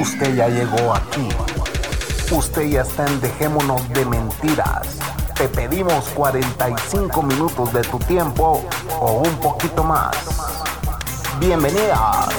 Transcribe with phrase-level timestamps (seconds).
[0.00, 1.28] Usted ya llegó aquí.
[2.34, 4.98] Usted ya está en Dejémonos de Mentiras.
[5.36, 8.66] Te pedimos 45 minutos de tu tiempo
[8.98, 10.16] o un poquito más.
[11.38, 12.30] Bienvenidas.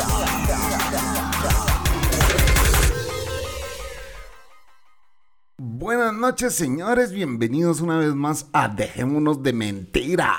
[5.58, 7.12] Buenas noches, señores.
[7.12, 10.36] Bienvenidos una vez más a Dejémonos de Mentira.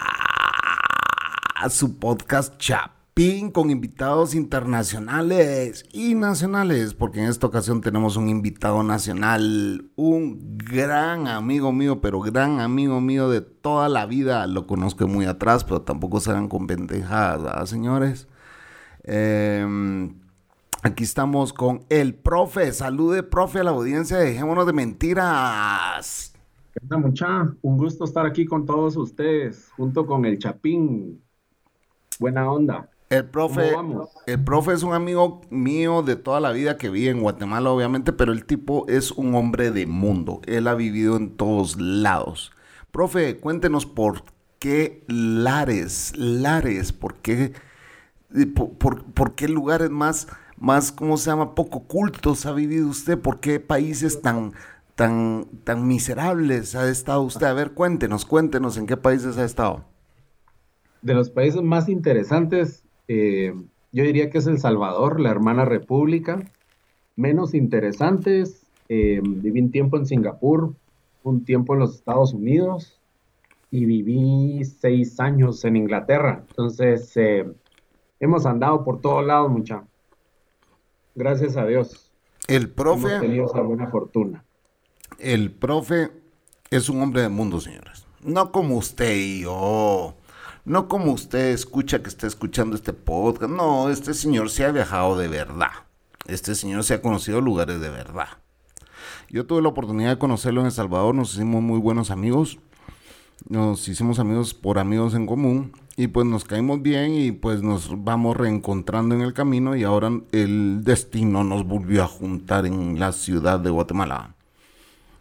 [1.54, 2.58] A su podcast
[3.14, 10.56] Chapín con invitados internacionales y nacionales, porque en esta ocasión tenemos un invitado nacional, un
[10.56, 14.46] gran amigo mío, pero gran amigo mío de toda la vida.
[14.46, 18.28] Lo conozco muy atrás, pero tampoco serán con pendejadas, ¿verdad, señores.
[19.04, 20.10] Eh,
[20.84, 22.72] Aquí estamos con el profe.
[22.72, 24.16] Salude, profe, a la audiencia.
[24.16, 26.34] Dejémonos de mentiras.
[26.74, 27.54] ¿Qué mucha?
[27.62, 31.22] Un gusto estar aquí con todos ustedes, junto con el Chapín.
[32.18, 32.91] Buena onda.
[33.12, 33.84] El profe,
[34.26, 38.12] el profe es un amigo mío de toda la vida que vive en Guatemala, obviamente,
[38.12, 40.40] pero el tipo es un hombre de mundo.
[40.46, 42.52] Él ha vivido en todos lados.
[42.90, 44.24] Profe, cuéntenos por
[44.58, 47.52] qué Lares, Lares, por qué,
[48.54, 51.54] por, por- por qué lugares más, más, ¿cómo se llama?
[51.54, 54.54] Poco cultos ha vivido usted, por qué países tan,
[54.94, 57.46] tan, tan miserables ha estado usted.
[57.46, 59.84] A ver, cuéntenos, cuéntenos en qué países ha estado.
[61.02, 63.54] De los países más interesantes, eh,
[63.92, 66.40] yo diría que es El Salvador, la hermana república.
[67.16, 70.74] Menos interesantes, eh, viví un tiempo en Singapur,
[71.22, 72.98] un tiempo en los Estados Unidos
[73.70, 76.44] y viví seis años en Inglaterra.
[76.48, 77.50] Entonces, eh,
[78.20, 79.84] hemos andado por todos lados, mucha.
[81.14, 82.10] Gracias a Dios.
[82.48, 83.20] El Hemos profe...
[83.20, 84.44] tenido esa buena fortuna.
[85.18, 86.10] El profe
[86.70, 88.06] es un hombre del mundo, señores.
[88.24, 90.14] No como usted y yo.
[90.64, 93.50] No como usted escucha que está escuchando este podcast.
[93.50, 95.70] No, este señor se ha viajado de verdad.
[96.26, 98.28] Este señor se ha conocido lugares de verdad.
[99.28, 101.16] Yo tuve la oportunidad de conocerlo en El Salvador.
[101.16, 102.60] Nos hicimos muy buenos amigos.
[103.48, 105.72] Nos hicimos amigos por amigos en común.
[105.96, 109.74] Y pues nos caímos bien y pues nos vamos reencontrando en el camino.
[109.74, 114.36] Y ahora el destino nos volvió a juntar en la ciudad de Guatemala.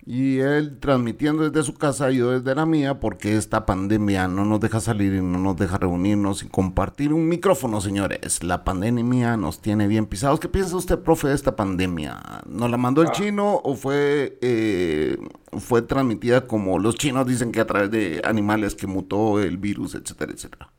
[0.06, 4.46] Y él transmitiendo desde su casa y yo desde la mía, porque esta pandemia no
[4.46, 8.44] nos deja salir y no nos deja reunirnos y compartir un micrófono, señores.
[8.44, 10.40] La pandemia nos tiene bien pisados.
[10.40, 12.20] ¿Qué piensa usted, profe, de esta pandemia?
[12.48, 15.18] ¿Nos la mandó el chino o fue, eh,
[15.60, 19.94] fue transmitida como los chinos dicen que a través de animales que mutó el virus,
[19.94, 20.72] etcétera, etcétera?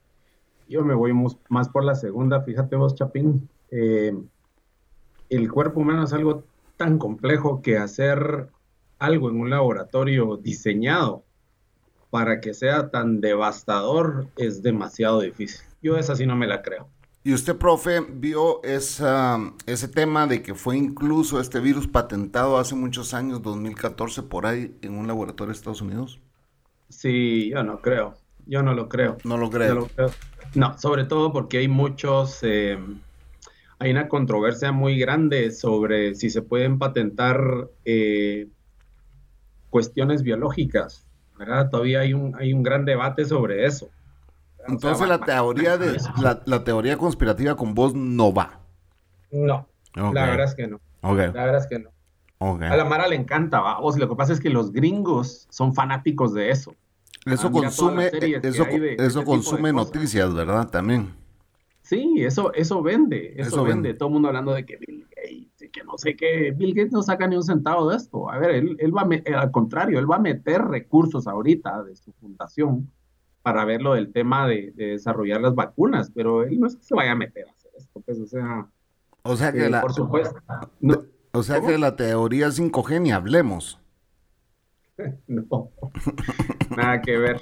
[0.69, 1.13] Yo me voy
[1.49, 3.49] más por la segunda, fíjate vos, Chapín.
[3.71, 4.17] Eh,
[5.29, 6.45] el cuerpo humano es algo
[6.77, 8.49] tan complejo que hacer
[9.03, 11.25] algo en un laboratorio diseñado
[12.11, 15.61] para que sea tan devastador es demasiado difícil.
[15.83, 16.89] Yo esa sí no me la creo.
[17.25, 22.75] Y usted, profe, vio esa, ese tema de que fue incluso este virus patentado hace
[22.75, 26.21] muchos años, 2014, por ahí, en un laboratorio de Estados Unidos.
[26.89, 28.15] Sí, yo no creo.
[28.47, 29.19] Yo no lo creo.
[29.25, 29.89] No lo creo.
[30.55, 32.79] No, sobre todo porque hay muchos, eh,
[33.79, 38.49] hay una controversia muy grande sobre si se pueden patentar eh,
[39.73, 41.05] cuestiones biológicas,
[41.37, 41.69] ¿verdad?
[41.71, 43.89] Todavía hay un, hay un gran debate sobre eso.
[44.69, 48.61] Entonces O sea, la va- teoría de la, la teoría conspirativa con vos no va.
[49.33, 49.67] No,
[49.97, 50.81] la verdad es que no.
[51.03, 51.91] La verdad es que no.
[52.71, 53.97] A la Mara le encanta, vamos.
[53.99, 56.75] Lo que pasa es que los gringos son fanáticos de eso.
[57.25, 60.69] Eso Ah, consume, eso, de- de consume noticias, ¿verdad?
[60.69, 61.15] También.
[61.83, 63.89] Sí, eso, eso vende, eso, Eso vende.
[63.89, 63.99] vende.
[63.99, 64.77] Todo el mundo hablando de que
[65.73, 66.53] que no sé qué.
[66.57, 68.31] Bill Gates no saca ni un centavo de esto.
[68.31, 71.83] A ver, él, él va a eh, al contrario, él va a meter recursos ahorita
[71.83, 72.91] de su fundación
[73.43, 76.85] para ver lo del tema de, de desarrollar las vacunas, pero él no es que
[76.85, 78.69] se vaya a meter a hacer esto, pues, o sea,
[79.25, 80.41] O sea que eh, la, por supuesto.
[80.81, 81.03] No,
[81.33, 81.69] o sea ¿Cómo?
[81.69, 83.81] que la teoría 5G ni hablemos.
[85.27, 85.71] no.
[86.77, 87.41] Nada que ver,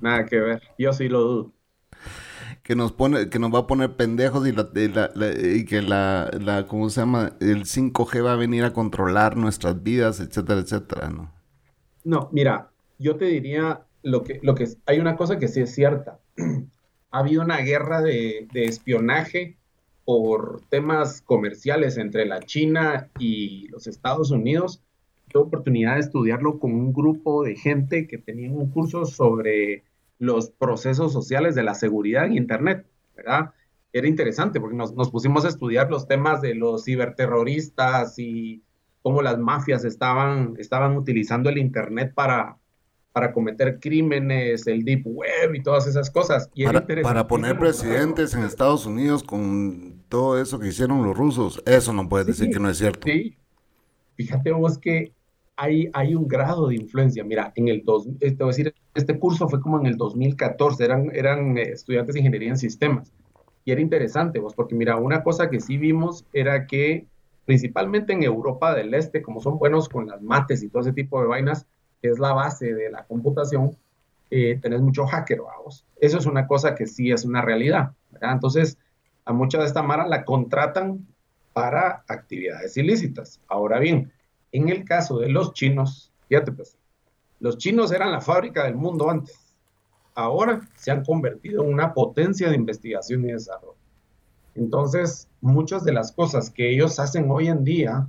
[0.00, 0.62] nada que ver.
[0.78, 1.52] Yo sí lo dudo.
[2.66, 4.68] Que nos pone, que nos va a poner pendejos y, la,
[5.40, 7.36] y que la, la, ¿cómo se llama?
[7.38, 11.32] El 5G va a venir a controlar nuestras vidas, etcétera, etcétera, ¿no?
[12.02, 15.72] No, mira, yo te diría lo que, lo que hay una cosa que sí es
[15.74, 16.18] cierta.
[17.12, 19.56] Ha habido una guerra de, de espionaje
[20.04, 24.82] por temas comerciales entre la China y los Estados Unidos.
[25.28, 29.84] Tuve oportunidad de estudiarlo con un grupo de gente que tenía un curso sobre
[30.18, 32.86] los procesos sociales de la seguridad en Internet,
[33.16, 33.50] ¿verdad?
[33.92, 38.62] Era interesante porque nos, nos pusimos a estudiar los temas de los ciberterroristas y
[39.02, 42.58] cómo las mafias estaban, estaban utilizando el Internet para,
[43.12, 46.50] para cometer crímenes, el Deep Web y todas esas cosas.
[46.54, 51.62] Y Para, para poner presidentes en Estados Unidos con todo eso que hicieron los rusos,
[51.66, 53.06] eso no puedes decir que no es cierto.
[53.06, 53.36] Sí,
[54.16, 55.12] fíjate vos que
[55.56, 57.24] hay, hay un grado de influencia.
[57.24, 59.96] Mira, en el dos, eh, te voy a decir, este curso fue como en el
[59.96, 63.12] 2014, eran, eran eh, estudiantes de ingeniería en sistemas.
[63.64, 67.06] Y era interesante, vos, porque mira, una cosa que sí vimos era que
[67.46, 71.20] principalmente en Europa del Este, como son buenos con las mates y todo ese tipo
[71.20, 71.66] de vainas,
[72.02, 73.76] que es la base de la computación,
[74.30, 75.84] eh, tenés mucho hacker, vamos.
[76.00, 78.32] Eso es una cosa que sí es una realidad, ¿verdad?
[78.32, 78.78] Entonces,
[79.24, 81.06] a mucha de esta mara la contratan
[81.52, 83.40] para actividades ilícitas.
[83.48, 84.12] Ahora bien,
[84.52, 86.76] en el caso de los chinos, fíjate pues,
[87.40, 89.38] los chinos eran la fábrica del mundo antes.
[90.14, 93.76] Ahora se han convertido en una potencia de investigación y desarrollo.
[94.54, 98.08] Entonces, muchas de las cosas que ellos hacen hoy en día,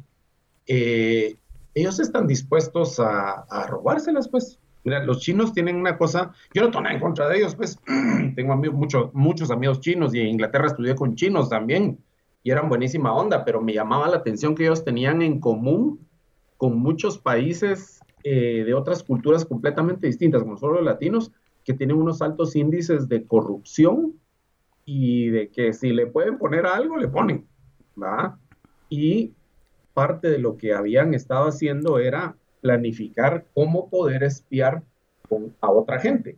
[0.65, 1.35] eh,
[1.73, 4.59] ellos están dispuestos a, a robárselas, pues.
[4.85, 7.77] Mira, los chinos tienen una cosa, yo no tengo nada en contra de ellos, pues
[8.37, 11.99] tengo amigos, muchos, muchos amigos chinos y en Inglaterra estudié con chinos también
[12.41, 16.06] y eran buenísima onda, pero me llamaba la atención que ellos tenían en común
[16.57, 21.31] con muchos países eh, de otras culturas completamente distintas, como solo los latinos,
[21.63, 24.19] que tienen unos altos índices de corrupción
[24.85, 27.45] y de que si le pueden poner algo, le ponen,
[28.01, 28.39] ¿va?
[28.89, 29.33] Y
[29.93, 34.83] parte de lo que habían estado haciendo era planificar cómo poder espiar
[35.61, 36.37] a otra gente.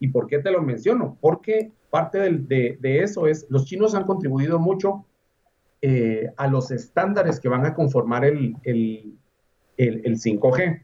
[0.00, 1.18] ¿Y por qué te lo menciono?
[1.20, 5.04] Porque parte de, eso es, los chinos han contribuido mucho
[5.82, 9.18] eh, a los estándares que van a conformar el, el,
[9.78, 10.82] 5G,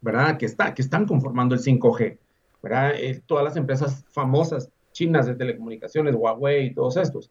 [0.00, 0.38] ¿verdad?
[0.38, 2.18] Que, está, que están conformando el 5G,
[2.62, 2.92] ¿verdad?
[2.96, 7.30] Eh, todas las empresas famosas chinas de telecomunicaciones, Huawei y todos estos,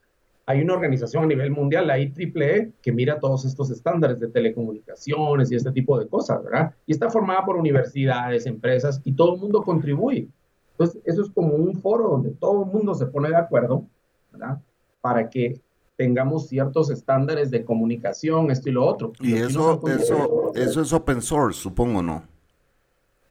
[0.49, 5.51] hay una organización a nivel mundial, la IEEE, que mira todos estos estándares de telecomunicaciones
[5.51, 6.73] y este tipo de cosas, ¿verdad?
[6.85, 10.29] Y está formada por universidades, empresas y todo el mundo contribuye.
[10.71, 13.83] Entonces, eso es como un foro donde todo el mundo se pone de acuerdo,
[14.31, 14.61] ¿verdad?
[15.01, 15.59] Para que
[15.97, 19.11] tengamos ciertos estándares de comunicación, esto y lo otro.
[19.19, 22.23] Y, eso, eso, eso es open source, supongo, ¿no?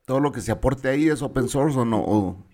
[0.05, 2.45] Todo lo que se aporte ahí es open source o no?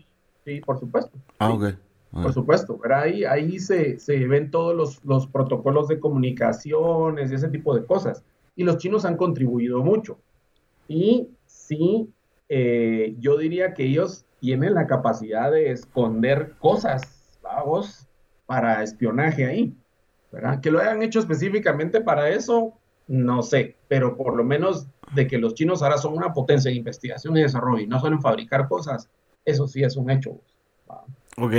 [0.44, 1.18] Sí, por supuesto.
[1.38, 1.74] Ah, ok.
[2.12, 3.96] Por supuesto, ahí, ahí se,
[4.28, 8.22] ven todos los, protocolos de comunicaciones y ese tipo de cosas.
[8.54, 10.18] Y los chinos han contribuido mucho.
[10.88, 12.10] Y sí,
[12.50, 18.06] eh, yo diría que ellos tienen la capacidad de esconder cosas, vamos,
[18.44, 19.74] para espionaje ahí.
[20.32, 20.60] ¿Verdad?
[20.60, 22.72] Que lo hayan hecho específicamente para eso,
[23.06, 26.76] no sé, pero por lo menos de que los chinos ahora son una potencia de
[26.76, 29.08] investigación y desarrollo y no suelen fabricar cosas,
[29.44, 30.38] eso sí es un hecho.
[31.38, 31.52] Ok,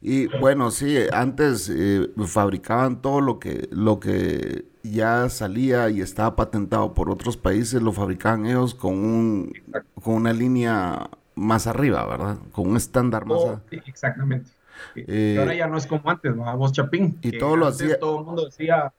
[0.00, 6.34] y bueno, sí, antes eh, fabricaban todo lo que, lo que ya salía y estaba
[6.34, 9.52] patentado por otros países, lo fabricaban ellos con, un,
[10.02, 12.38] con una línea más arriba, ¿verdad?
[12.52, 14.50] Con un estándar más oh, exactamente.
[14.96, 17.18] Eh, ahora ya no es como antes, vamos, Chapín.
[17.22, 17.98] Y todo lo hacía.
[17.98, 18.92] Todo el mundo decía,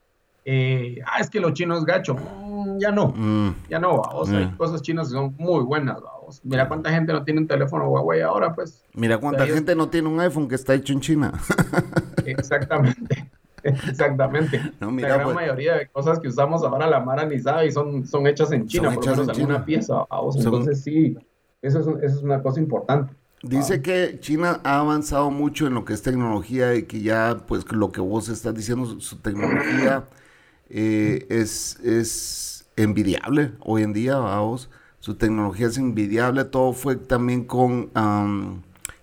[0.46, 2.16] eh, ah, es que los chinos gacho.
[2.16, 3.56] Mm, ya no, mm.
[3.70, 4.58] ya no, vamos, hay mm.
[4.58, 6.42] cosas chinas que son muy buenas, vamos.
[6.44, 8.84] Mira cuánta gente no tiene un teléfono Huawei ahora, pues.
[8.94, 11.34] Mira cuánta gente no tiene un iPhone que está hecho en China.
[12.26, 13.30] Exactamente.
[13.64, 14.62] Exactamente.
[14.80, 15.36] la gran pues.
[15.36, 18.68] mayoría de cosas que usamos ahora la Mara ni sabe y son, son hechas en
[18.68, 20.06] China, por lo menos alguna pieza.
[20.36, 21.18] Entonces sí,
[21.62, 23.14] eso es, es una cosa importante.
[23.42, 27.70] Dice que China ha avanzado mucho en lo que es tecnología y que ya, pues,
[27.72, 30.06] lo que vos estás diciendo, su tecnología
[30.70, 37.46] eh, es, es envidiable hoy en día, vamos su tecnología es envidiable, todo fue también
[37.46, 37.90] con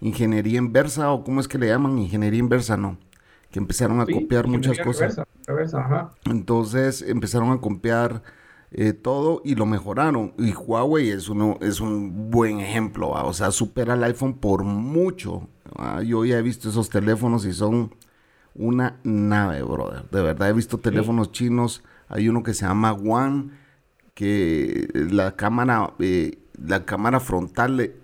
[0.01, 2.99] ingeniería inversa, o cómo es que le llaman, ingeniería inversa, ¿no?
[3.51, 5.21] Que empezaron a copiar muchas cosas.
[6.27, 8.23] Entonces empezaron a copiar
[8.79, 10.35] eh, todo y lo mejoraron.
[10.39, 15.49] Y Huawei es, uno, es un buen ejemplo, o sea, supera al iPhone por mucho.
[16.05, 17.95] Yo ya he visto esos teléfonos y son
[18.55, 20.09] una nave, brother.
[20.11, 21.83] De verdad, he visto teléfonos chinos.
[22.09, 23.51] Hay uno que se llama One
[24.15, 27.97] que la cámara, eh, la cámara frontal eh,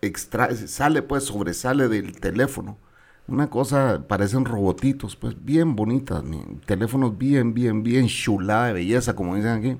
[0.00, 2.78] extra, sale, pues sobresale del teléfono.
[3.28, 6.24] Una cosa, parecen robotitos, pues bien bonitas,
[6.64, 9.76] teléfonos bien, bien, bien chulada de belleza, como dicen aquí.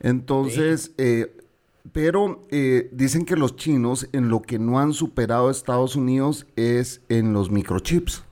[0.00, 1.36] Entonces, eh,
[1.92, 2.42] pero
[2.90, 7.32] dicen que los chinos en lo que no han superado a Estados Unidos es en
[7.32, 8.24] los microchips.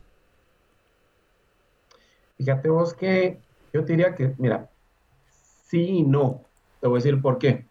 [2.38, 3.38] Fíjate vos que
[3.72, 4.70] yo diría que, mira,
[5.66, 6.44] sí y no.
[6.80, 7.66] Te voy a decir por qué.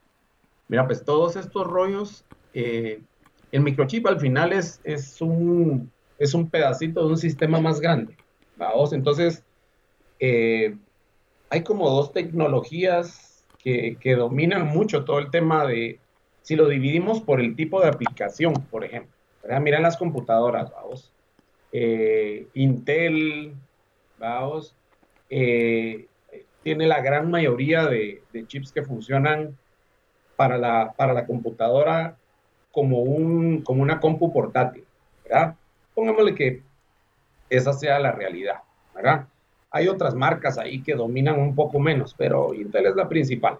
[0.68, 3.02] Mira, pues todos estos rollos, eh,
[3.52, 8.16] el microchip al final es, es, un, es un pedacito de un sistema más grande.
[8.58, 8.94] ¿vamos?
[8.94, 9.44] Entonces,
[10.20, 10.76] eh,
[11.50, 16.00] hay como dos tecnologías que, que, dominan mucho todo el tema de,
[16.42, 19.12] si lo dividimos por el tipo de aplicación, por ejemplo.
[19.44, 19.82] ¿verdad?
[19.82, 21.12] Las computadoras, vamos.
[21.72, 23.54] Eh, Intel,
[24.18, 24.76] vamos,
[25.30, 26.08] eh,
[26.64, 29.58] tiene la gran mayoría de, chips que funcionan
[30.36, 32.18] para la, para la computadora
[32.72, 34.86] como, un, como una compu portátil,
[35.24, 35.56] ¿verdad?
[35.98, 36.62] Pongámosle que
[37.50, 38.58] esa sea la realidad,
[38.94, 39.26] ¿verdad?
[39.72, 43.58] Hay otras marcas ahí que dominan un poco menos, pero Intel es la principal.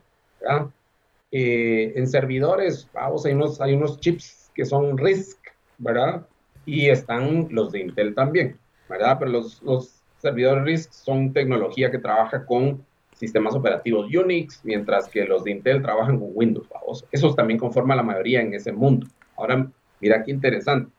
[1.32, 3.34] Eh, en servidores, vamos, hay
[3.74, 5.40] unos, chips que son RISC,
[5.80, 6.28] ¿verdad?
[6.64, 9.18] Y están los de Intel también, ¿verdad?
[9.18, 15.26] Pero los, los servidores RISC son tecnología que trabaja con sistemas operativos Unix, mientras que
[15.26, 17.04] los de Intel trabajan con Windows, vamos.
[17.12, 19.08] Esos también conforman la mayoría en ese mundo.
[19.36, 19.68] Ahora,
[20.00, 20.92] mira qué interesante.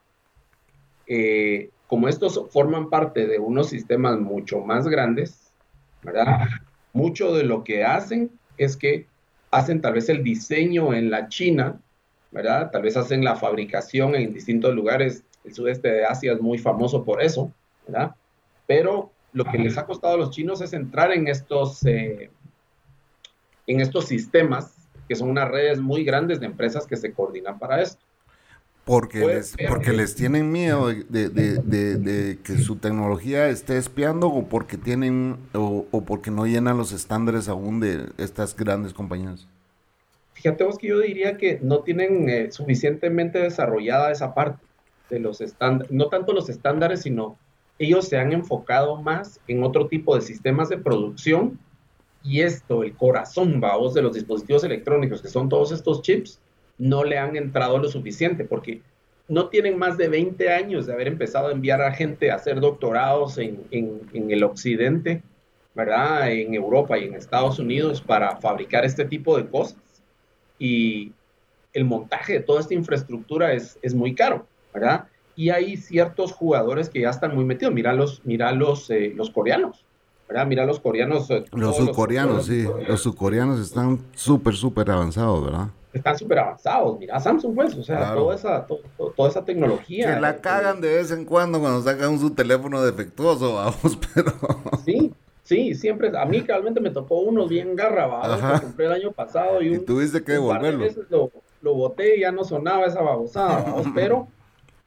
[1.08, 5.50] Eh, como estos forman parte de unos sistemas mucho más grandes,
[6.02, 6.46] ¿verdad?
[6.92, 9.06] Mucho de lo que hacen es que
[9.50, 11.80] hacen tal vez el diseño en la China,
[12.30, 12.70] ¿verdad?
[12.70, 15.24] Tal vez hacen la fabricación en distintos lugares.
[15.44, 17.50] El sudeste de Asia es muy famoso por eso,
[17.86, 18.14] ¿verdad?
[18.66, 22.30] Pero lo que les ha costado a los chinos es entrar en estos, eh,
[23.66, 24.74] en estos sistemas,
[25.08, 28.02] que son unas redes muy grandes de empresas que se coordinan para esto.
[28.88, 35.36] Porque les, porque les tienen miedo de, que su tecnología esté espiando o porque tienen
[35.52, 39.46] o, porque no llenan los estándares aún de estas grandes compañías.
[40.32, 44.64] Fíjate vos que yo diría que no tienen eh, suficientemente desarrollada esa parte
[45.10, 47.36] de los estándares, no tanto los estándares, sino
[47.78, 51.58] ellos se han enfocado más en otro tipo de sistemas de producción
[52.24, 56.40] y esto, el corazón, vamos, de los dispositivos electrónicos, que son todos estos chips,
[56.78, 58.80] no le han entrado lo suficiente, porque
[59.28, 62.60] no tienen más de 20 años de haber empezado a enviar a gente a hacer
[62.60, 65.22] doctorados en, el occidente,
[65.74, 66.32] ¿verdad?
[66.32, 69.76] En Europa y en Estados Unidos para fabricar este tipo de cosas.
[70.58, 71.12] Y
[71.74, 75.04] el montaje de toda esta infraestructura es, es muy caro, ¿verdad?
[75.36, 77.74] Y hay ciertos jugadores que ya están muy metidos.
[77.74, 79.84] Mira los, mira los, eh, los coreanos,
[80.26, 80.46] ¿verdad?
[80.46, 81.30] Mira los coreanos.
[81.30, 82.66] Eh, los subcoreanos, sí.
[82.88, 85.68] Los subcoreanos están súper, súper avanzados, ¿verdad?
[85.92, 86.98] Están súper avanzados.
[86.98, 90.14] Mira, Samsung, pues, o sea, toda, esa, toda esa tecnología.
[90.14, 94.32] Que la eh, cagan de vez en cuando cuando sacan su teléfono defectuoso, vamos, pero.
[94.84, 96.16] Sí, sí, siempre.
[96.18, 98.36] A mí, realmente me tocó uno bien garrabado.
[98.36, 100.86] Lo compré el año pasado y, un, tuviste que devolverlo.
[101.08, 101.30] lo,
[101.62, 104.28] lo boté y ya no sonaba esa babosada, vamos, pero,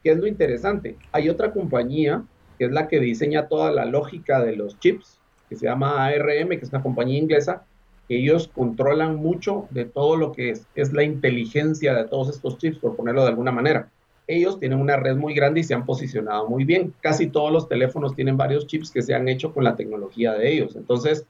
[0.04, 0.98] ¿qué es lo interesante?
[1.12, 2.24] Hay otra compañía
[2.58, 6.50] que es la que diseña toda la lógica de los chips, que se llama ARM,
[6.50, 7.66] que es una compañía inglesa,
[8.10, 12.96] ellos controlan mucho de todo lo que es, la inteligencia de todos estos chips, por
[12.96, 13.90] ponerlo de alguna manera.
[14.28, 16.94] Ellos tienen una red muy grande y se han posicionado muy bien.
[17.02, 20.52] Casi todos los teléfonos tienen varios chips que se han hecho con la tecnología de
[20.52, 20.76] ellos.
[20.76, 21.26] Entonces,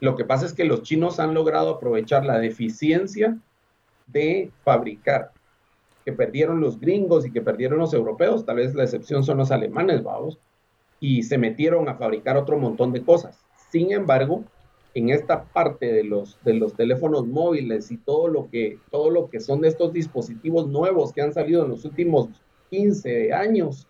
[0.00, 3.38] lo que pasa es que los chinos han logrado aprovechar la deficiencia
[4.06, 5.32] de fabricar
[6.04, 9.50] que perdieron los gringos y que perdieron los europeos, tal vez la excepción son los
[9.50, 10.38] alemanes, vamos,
[11.00, 13.44] y se metieron a fabricar otro montón de cosas.
[13.70, 14.44] Sin embargo,
[14.96, 19.28] en esta parte de los, de los teléfonos móviles y todo lo, que, todo lo
[19.28, 22.30] que son de estos dispositivos nuevos que han salido en los últimos
[22.70, 23.86] 15 años,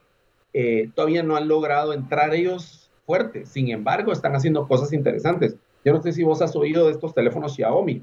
[0.52, 3.50] eh, todavía no han logrado entrar ellos fuertes.
[3.50, 5.54] Sin embargo, están haciendo cosas interesantes.
[5.84, 8.02] Yo no sé si vos has oído de estos teléfonos Xiaomi.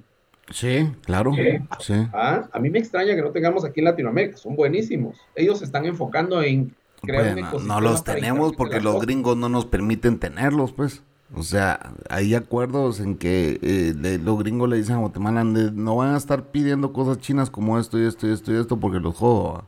[0.49, 1.33] Sí, claro.
[1.81, 1.93] sí.
[2.13, 4.37] Ah, a mí me extraña que no tengamos aquí en Latinoamérica.
[4.37, 5.17] Son buenísimos.
[5.35, 7.75] Ellos se están enfocando en crear un ecosistema.
[7.75, 11.03] No los tenemos porque los gringos no nos permiten tenerlos, pues.
[11.35, 16.13] O sea, hay acuerdos en que eh, los gringos le dicen a Guatemala, no van
[16.13, 19.15] a estar pidiendo cosas chinas como esto y esto y esto y esto porque los
[19.15, 19.65] jodo.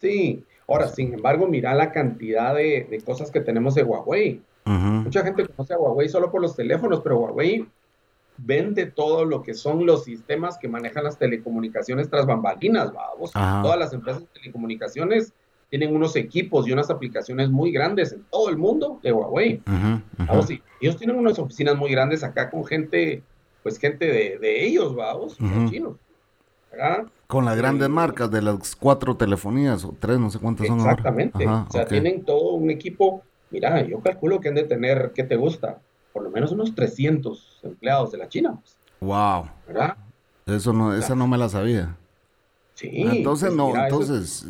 [0.00, 4.40] Sí, ahora, sin embargo, mira la cantidad de, cosas que tenemos de Huawei.
[4.64, 7.66] Mucha gente conoce a Huawei solo por los teléfonos, pero Huawei
[8.38, 13.32] vende todo lo que son los sistemas que manejan las telecomunicaciones tras bambalinas, vamos.
[13.32, 15.32] Todas las empresas de telecomunicaciones
[15.70, 19.62] tienen unos equipos y unas aplicaciones muy grandes en todo el mundo de Huawei.
[20.80, 23.22] ellos tienen unas oficinas muy grandes acá con gente,
[23.62, 25.96] pues gente de, ellos, vamos, los chinos.
[27.26, 31.46] Con las grandes marcas de las cuatro telefonías o tres, no sé cuántas son Exactamente.
[31.46, 33.22] o sea, tienen todo un equipo.
[33.50, 35.78] Mira, yo calculo que han de tener, ¿qué te gusta?
[36.12, 38.60] Por lo menos unos 300 empleados de la China.
[39.00, 39.48] Wow.
[39.66, 39.96] ¿Verdad?
[40.46, 41.96] Eso no, esa no me la sabía.
[42.76, 42.90] Sí.
[42.92, 44.46] Entonces, pues no, entonces,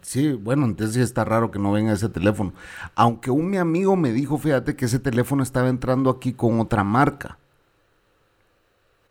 [0.00, 2.54] sí, bueno, entonces sí está raro que no venga ese teléfono.
[2.94, 6.82] Aunque un mi amigo me dijo, fíjate que ese teléfono estaba entrando aquí con otra
[6.82, 7.36] marca.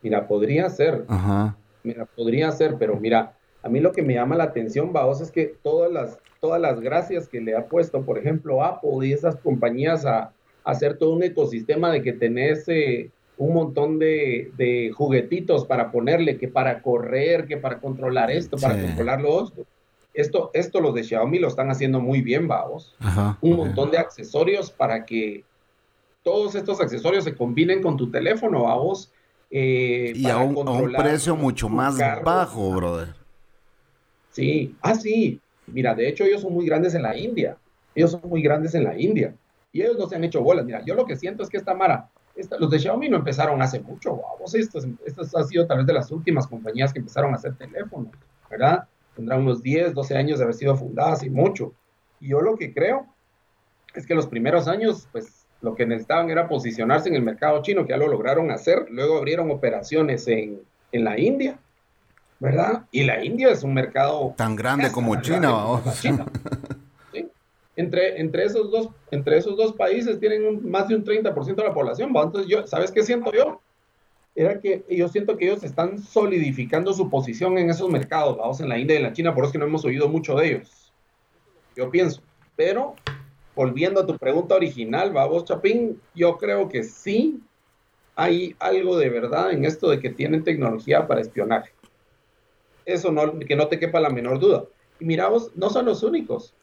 [0.01, 1.05] Mira, podría ser.
[1.07, 1.55] Ajá.
[1.83, 5.29] Mira, podría ser, pero mira, a mí lo que me llama la atención, Baos, es
[5.29, 9.35] que todas las, todas las gracias que le ha puesto, por ejemplo, Apple y esas
[9.35, 10.31] compañías a, a
[10.63, 16.47] hacer todo un ecosistema de que tenés eh, un montón de, juguetitos para ponerle, que
[16.47, 19.65] para correr, que para controlar esto, para controlar lo otro.
[20.13, 22.95] Esto, esto los de Xiaomi lo están haciendo muy bien, vamos.
[23.41, 25.43] un montón de accesorios para que
[26.23, 29.11] todos estos accesorios se combinen con tu teléfono, vamos.
[29.49, 33.13] Eh, y a un, precio mucho más bajo, brother.
[34.31, 35.39] Sí, ah, sí.
[35.67, 37.57] Mira, de hecho ellos son muy grandes en la India.
[37.95, 39.33] Ellos son muy grandes en la India.
[39.71, 40.65] Y ellos no se han hecho bolas.
[40.65, 42.09] Mira, yo lo que siento es que esta Mara,
[42.59, 44.53] los de Xiaomi no empezaron hace mucho, vamos.
[44.55, 48.11] Estos, estos ha sido tal vez de las últimas compañías que empezaron a hacer teléfonos,
[48.49, 48.87] ¿verdad?
[49.15, 51.73] Tendrán unos 10, 12 años de haber sido fundadas y mucho.
[52.19, 53.07] Y yo lo que creo
[53.93, 57.83] es que los primeros años, pues lo que necesitaban era posicionarse en el mercado chino,
[57.85, 58.85] que ya lo lograron hacer.
[58.91, 61.57] Luego abrieron operaciones en, en la India,
[62.39, 62.83] ¿verdad?
[62.91, 64.35] Y la India es un mercado...
[64.37, 65.81] Tan grande como China, vamos.
[67.77, 71.73] Entre, entre, esos dos, entre esos dos países tienen más de un 30% de la
[71.73, 72.09] población.
[72.09, 73.61] Entonces, yo, ¿sabes qué siento yo?
[74.33, 78.69] Era que yo siento que ellos están solidificando su posición en esos mercados, vamos, en
[78.69, 80.91] la India y en la China, por eso no hemos oído mucho de ellos.
[81.75, 82.21] Yo pienso.
[82.55, 82.95] Pero,
[83.55, 87.39] volviendo a tu pregunta original, vamos, Chapín, yo creo que sí
[88.15, 91.71] hay algo de verdad en esto de que tienen tecnología para espionaje.
[92.85, 94.65] Eso no, que no te quepa la menor duda.
[94.99, 96.55] Y miramos, no son los únicos.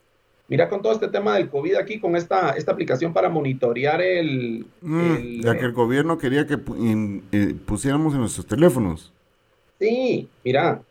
[0.46, 4.66] Mira con todo este tema del COVID aquí, con esta, esta aplicación para monitorear el...
[4.82, 6.58] Mm, ya que el gobierno quería que
[7.32, 9.10] eh, pusiéramos en nuestros teléfonos.
[9.78, 10.82] Sí, mira,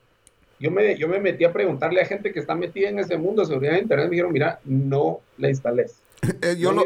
[0.59, 3.41] yo me, yo me metí a preguntarle a gente que está metida en ese mundo
[3.41, 6.01] de seguridad de Internet, me dijeron, mira, no la instales.
[6.41, 6.83] Eh, yo no,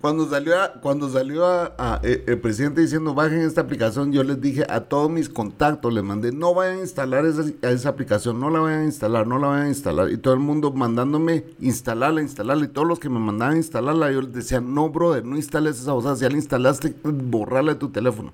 [0.00, 4.64] cuando salió cuando salió a, eh, el presidente diciendo bajen esta aplicación, yo les dije
[4.68, 8.60] a todos mis contactos, les mandé, no vayan a instalar esa, esa aplicación, no la
[8.60, 10.10] vayan a instalar, no la vayan a instalar.
[10.10, 12.64] Y todo el mundo mandándome instalarla, instalarla.
[12.64, 15.92] Y todos los que me mandaban instalarla, yo les decía, no, brother, no instales esa
[15.92, 16.16] cosa.
[16.16, 18.32] Si ya la instalaste, borrarla de tu teléfono.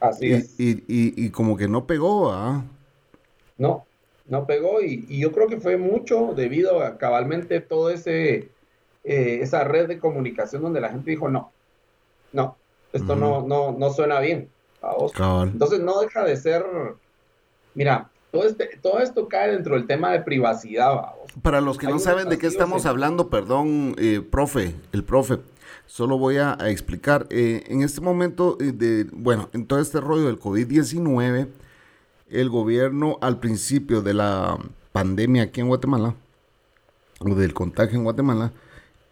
[0.00, 0.60] Así y, es.
[0.60, 2.64] Y, y, como que no pegó, ¿ah?
[3.56, 3.84] No,
[4.26, 4.82] no pegó.
[4.82, 8.53] Y, y yo creo que fue mucho debido a cabalmente todo ese
[9.04, 11.52] eh, esa red de comunicación donde la gente dijo, no,
[12.32, 12.56] no,
[12.92, 14.48] esto no, no, no suena bien.
[15.42, 16.64] Entonces no deja de ser,
[17.74, 21.00] mira, todo, este, todo esto cae dentro del tema de privacidad.
[21.42, 25.38] Para los que no saben de qué estamos hablando, perdón, eh, profe, el profe,
[25.86, 27.26] solo voy a, explicar.
[27.30, 31.48] Eh, en este momento, de, bueno, en todo este rollo del COVID-19,
[32.30, 34.58] el gobierno al principio de la
[34.92, 36.14] pandemia aquí en Guatemala,
[37.20, 38.52] o del contagio en Guatemala,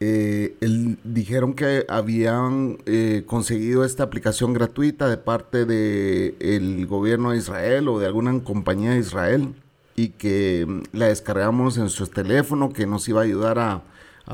[0.05, 7.87] eh, dijeron que habían eh, conseguido esta aplicación gratuita de parte del gobierno de Israel
[7.87, 9.55] o de alguna compañía de Israel
[9.95, 13.83] y que mm, la descargamos en su teléfono que nos iba a ayudar a,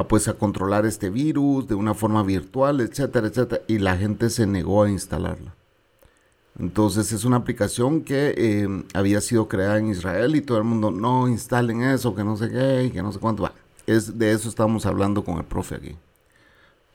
[0.09, 4.46] pues a controlar este virus de una forma virtual, etcétera, etcétera, y la gente se
[4.46, 5.54] negó a instalarla.
[6.59, 10.90] Entonces es una aplicación que eh, había sido creada en Israel y todo el mundo
[10.90, 13.52] no instalen eso, que no sé qué, y que no sé cuánto va.
[13.88, 15.96] Es, de eso estamos hablando con el profe aquí.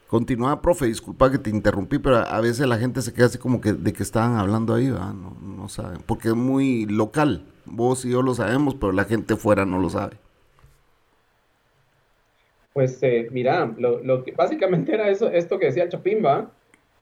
[0.08, 3.62] Continúa, profe, disculpa que te interrumpí, pero a veces la gente se queda así como
[3.62, 7.46] que de que estaban hablando ahí, no, no saben, porque es muy local.
[7.66, 10.18] Vos y yo lo sabemos, pero la gente fuera no lo sabe.
[12.74, 16.52] Pues eh, mira, lo, que básicamente era eso, esto que decía Chapimba,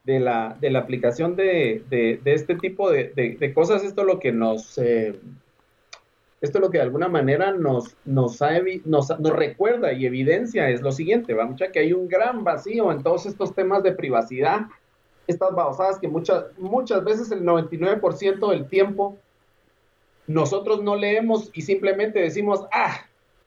[0.06, 1.84] de la, de la aplicación de,
[2.24, 5.20] este tipo de, cosas, esto es lo que nos, eh,
[6.42, 8.40] esto lo que de alguna manera nos, nos,
[8.86, 13.04] nos, recuerda y evidencia es lo siguiente, va mucha que hay un gran vacío en
[13.04, 14.62] todos estos temas de privacidad,
[15.28, 19.18] estas babosadas que muchas, muchas veces el 99% del tiempo
[20.26, 23.02] nosotros no leemos y simplemente decimos, ah,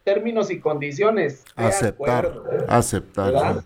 [0.04, 1.44] términos y condiciones.
[1.56, 3.64] Aceptar, aceptar.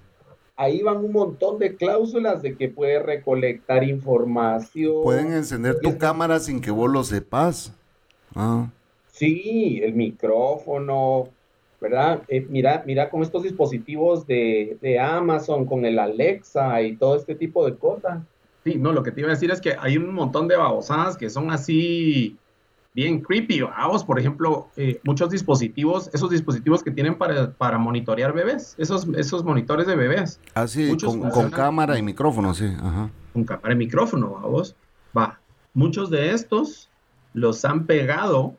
[0.57, 5.03] Ahí van un montón de cláusulas de que puede recolectar información.
[5.05, 7.75] Pueden encender tu cámara sin que vos lo sepas.
[8.35, 8.69] Ah.
[9.18, 11.28] Sí, el micrófono,
[11.81, 12.22] ¿verdad?
[12.28, 17.66] Eh, mira, mira con estos dispositivos de, Amazon, con el Alexa y todo este tipo
[17.66, 18.20] de cosas.
[18.62, 21.16] Sí, no, lo que te iba a decir es que hay un montón de babosadas
[21.16, 22.37] que son así
[22.94, 23.62] bien creepy.
[23.62, 29.09] Vamos, por ejemplo, eh, muchos dispositivos, esos dispositivos que tienen para, para monitorear bebés, esos,
[29.16, 30.38] esos monitores de bebés.
[30.54, 32.66] Ah, sí, con, cámara y micrófono, sí.
[32.66, 33.11] Ajá.
[33.33, 34.76] Con cámara y micrófono, vamos.
[35.16, 35.40] Va,
[35.74, 36.88] muchos de estos
[37.35, 38.57] los han pegado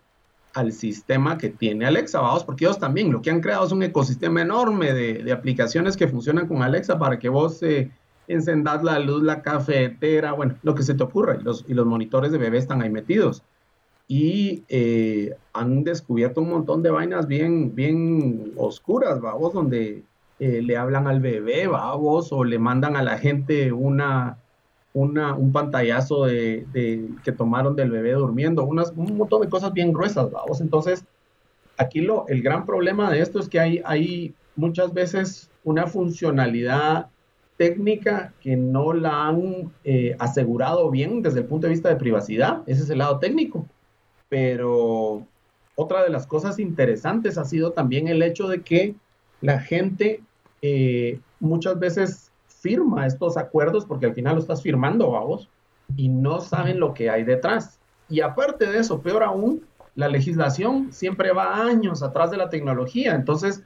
[0.60, 3.82] al sistema que tiene Alexa, vamos, porque ellos también lo que han creado es un
[3.82, 7.92] ecosistema enorme de, aplicaciones que funcionan con Alexa para que vos eh,
[8.28, 12.32] encendas la luz, la cafetera, bueno, lo que se te ocurra, y los, los monitores
[12.32, 13.42] de bebé están ahí metidos.
[14.08, 20.04] Y eh, han descubierto un montón de vainas bien, bien oscuras, vamos, donde
[20.40, 24.40] eh, le hablan al bebé, vamos, o le mandan a la gente una,
[24.94, 26.66] un pantallazo de,
[27.24, 30.62] que tomaron del bebé durmiendo, unas, un montón de cosas bien gruesas, vamos.
[30.62, 31.06] Entonces,
[31.78, 37.08] aquí lo, el gran problema de esto es que hay, hay muchas veces una funcionalidad
[37.58, 42.64] técnica que no la han eh, asegurado bien desde el punto de vista de privacidad.
[42.66, 43.68] Ese es el lado técnico.
[44.30, 45.26] Pero
[45.76, 48.96] otra de las cosas interesantes ha sido también el hecho de que
[49.42, 50.22] la gente
[50.62, 52.29] eh, muchas veces
[52.60, 55.50] firma estos acuerdos porque al final lo estás firmando a vos
[55.96, 57.80] y no saben lo que hay detrás.
[58.10, 59.64] Y aparte de eso, peor aún,
[59.96, 63.16] la legislación siempre va años atrás de la tecnología.
[63.16, 63.64] Entonces,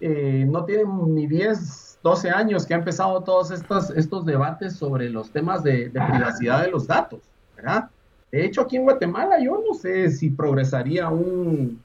[0.00, 5.10] eh, no tienen ni 10, 12 años que ha empezado todos estos, estos debates sobre
[5.10, 7.20] los temas de, privacidad de los datos,
[7.56, 7.90] ¿verdad?
[8.30, 11.82] De hecho, aquí en Guatemala yo no sé si progresaría un,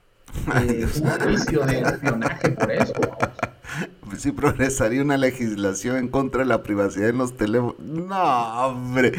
[0.61, 2.93] eh, un juicio de espionaje por eso
[4.17, 7.79] si progresaría una legislación en contra de la privacidad en los teléfonos.
[7.79, 9.13] No, hombre.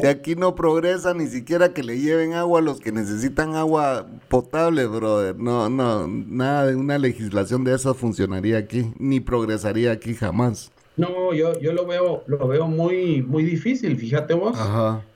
[0.00, 4.06] Si aquí no progresa ni siquiera que le lleven agua a los que necesitan agua
[4.28, 5.36] potable, brother.
[5.36, 10.72] No, no, nada de una legislación de esas funcionaría aquí, ni progresaría aquí jamás.
[10.96, 14.58] No, yo, yo lo veo, lo veo muy, muy difícil, fíjate vos.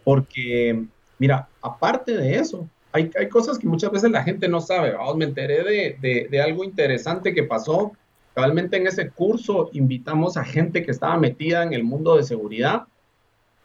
[0.05, 0.85] Porque,
[1.19, 4.93] mira, aparte de eso, hay, hay, cosas que muchas veces la gente no sabe.
[4.93, 7.93] Vamos, me enteré de, de, de algo interesante que pasó
[8.37, 12.85] Realmente en ese curso invitamos a gente que estaba metida en el mundo de seguridad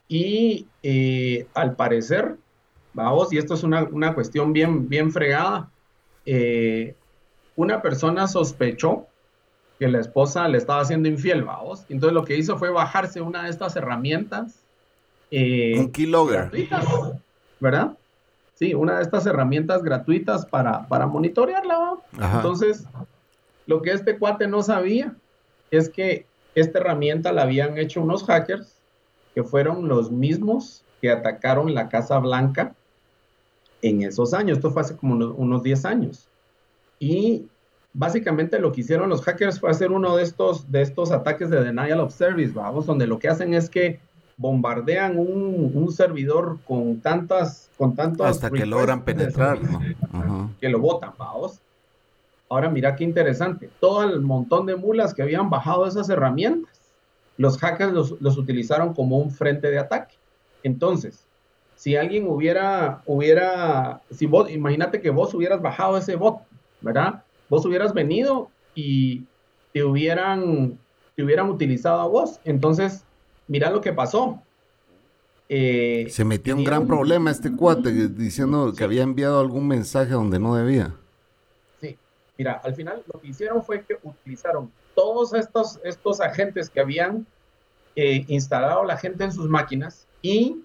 [0.08, 2.38] y eh, al parecer,
[2.94, 5.70] vamos, y esto es una, una cuestión bien, bien fregada,
[6.26, 6.96] eh,
[7.58, 9.08] una persona sospechó
[9.78, 11.86] que la esposa le estaba haciendo infiel, vamos.
[11.90, 14.64] Entonces lo que hizo fue bajarse una de estas herramientas.
[15.32, 16.42] Eh, Un keylogger.
[16.42, 16.86] Gratuitas,
[17.60, 17.98] ¿verdad?
[18.54, 21.96] Sí, una de estas herramientas gratuitas para, para monitorearla.
[22.36, 22.86] Entonces,
[23.68, 25.16] lo que este cuate no sabía
[25.70, 28.76] es que esta herramienta la habían hecho unos hackers
[29.34, 32.76] que fueron los mismos que atacaron la Casa Blanca
[33.82, 34.58] en esos años.
[34.58, 36.28] Esto fue hace como unos, 10 años.
[37.00, 37.48] Y
[37.94, 41.64] básicamente lo que hicieron los hackers fue hacer uno de estos, de estos ataques de
[41.64, 44.00] denial of service, vamos, donde lo que hacen es que
[44.38, 49.60] bombardean un, servidor con tantas, con tantos hasta que logran penetrar,
[50.60, 51.60] que lo botan, vamos.
[52.52, 56.82] Ahora mira qué interesante, todo el montón de mulas que habían bajado esas herramientas,
[57.38, 60.16] los hackers los, utilizaron como un frente de ataque.
[60.62, 61.24] Entonces,
[61.78, 66.42] si alguien hubiera, hubiera, si vos, imagínate que vos hubieras bajado ese bot,
[66.82, 67.24] ¿verdad?
[67.48, 69.24] Vos hubieras venido y
[69.72, 70.78] te hubieran,
[71.16, 72.42] te hubieran utilizado a vos.
[72.44, 73.06] Entonces,
[73.48, 74.42] mira lo que pasó.
[75.48, 80.38] Eh, Se metió un gran problema este cuate diciendo que había enviado algún mensaje donde
[80.38, 80.98] no debía.
[82.42, 87.28] Mira, al final lo que hicieron fue que utilizaron todos estos, estos agentes que habían
[87.96, 90.58] eh, instalado la gente en sus máquinas y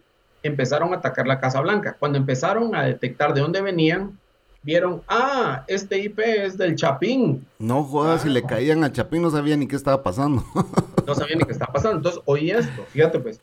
[0.43, 1.95] empezaron a atacar la Casa Blanca.
[2.01, 4.19] Cuando empezaron a detectar de dónde venían,
[4.63, 7.47] vieron, ah, este IP es del Chapín.
[7.59, 8.47] No jodas, si le ah.
[8.49, 10.43] caían al Chapín no sabían ni qué estaba pasando.
[11.07, 11.99] no sabían ni qué estaba pasando.
[11.99, 13.39] Entonces, oí esto, fíjate pues,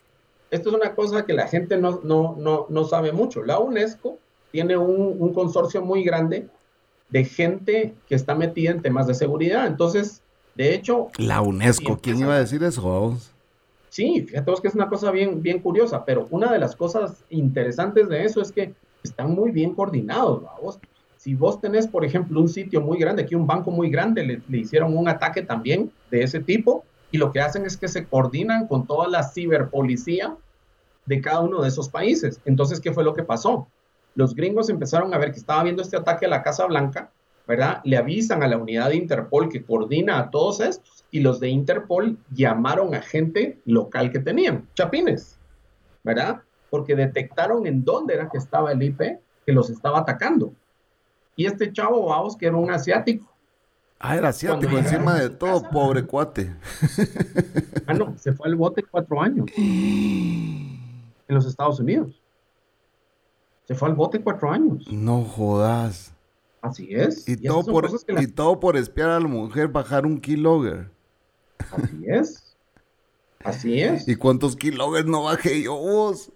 [0.50, 3.44] esto es una cosa que la gente no, no, no, no sabe mucho.
[3.44, 4.18] La UNESCO
[4.52, 6.48] tiene un, un consorcio muy grande
[7.14, 9.68] de gente que está metida en temas de seguridad.
[9.68, 10.24] Entonces,
[10.56, 11.10] de hecho...
[11.18, 13.20] La UNESCO, ¿quién iba a decir eso?
[13.90, 17.24] Sí, fíjate vos que es una cosa bien, bien curiosa, pero una de las cosas
[17.30, 18.74] interesantes de eso es que
[19.04, 20.80] están muy bien coordinados, vos.
[21.18, 24.42] Si vos tenés, por ejemplo, un sitio muy grande, aquí un banco muy grande, le,
[24.50, 28.06] le hicieron un ataque también de ese tipo, y lo que hacen es que se
[28.06, 30.36] coordinan con toda la ciberpolicía
[31.06, 32.42] de cada uno de esos países.
[32.44, 33.68] Entonces, ¿qué fue lo que pasó?
[34.16, 37.12] Los gringos empezaron a ver que estaba habiendo este ataque a la Casa Blanca,
[37.48, 37.82] ¿verdad?
[37.84, 41.50] Le avisan a la unidad de Interpol que coordina a todos estos y los de
[41.50, 45.38] Interpol llamaron a gente local que tenían, chapines,
[46.04, 46.42] ¿verdad?
[46.70, 49.02] Porque detectaron en dónde era que estaba el IP
[49.46, 50.54] que los estaba atacando.
[51.36, 53.32] Y este chavo, vamos, que era un asiático.
[54.00, 56.56] Ah, era asiático, encima de todo, pobre cuate.
[57.86, 60.80] Ah, no, se fue al bote cuatro años en
[61.28, 62.23] los Estados Unidos.
[63.66, 64.86] Se fue al bote cuatro años.
[64.92, 66.14] No jodas.
[66.62, 67.28] Así es.
[67.28, 70.90] Y, todo, por, y todo por espiar a la mujer bajar un keylogger.
[71.72, 72.56] Así es.
[73.44, 74.08] Así es.
[74.08, 76.32] ¿Y cuántos keyloggers no bajé yo vos?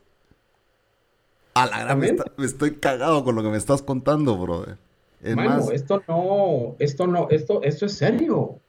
[1.54, 4.78] A la gran me, estoy cagado con lo que me estás contando, brother.
[5.22, 5.36] Es
[5.72, 8.60] esto no, esto no, esto, esto es serio.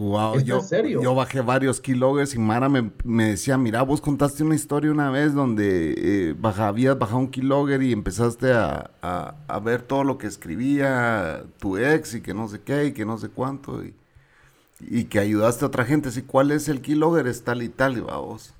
[0.00, 0.62] Wow, yo,
[1.02, 5.34] yo bajé varios kilogramas y Mara me, decía, mira, vos contaste una historia una vez
[5.34, 5.94] donde
[6.30, 12.14] eh, habías bajado un kilogram y empezaste a, ver todo lo que escribía tu ex
[12.14, 15.84] y que no sé qué y que no sé cuánto y, que ayudaste a otra
[15.84, 16.08] gente.
[16.08, 17.26] Así, ¿cuál es el kilogram?
[17.26, 18.54] Es tal y tal, y vos.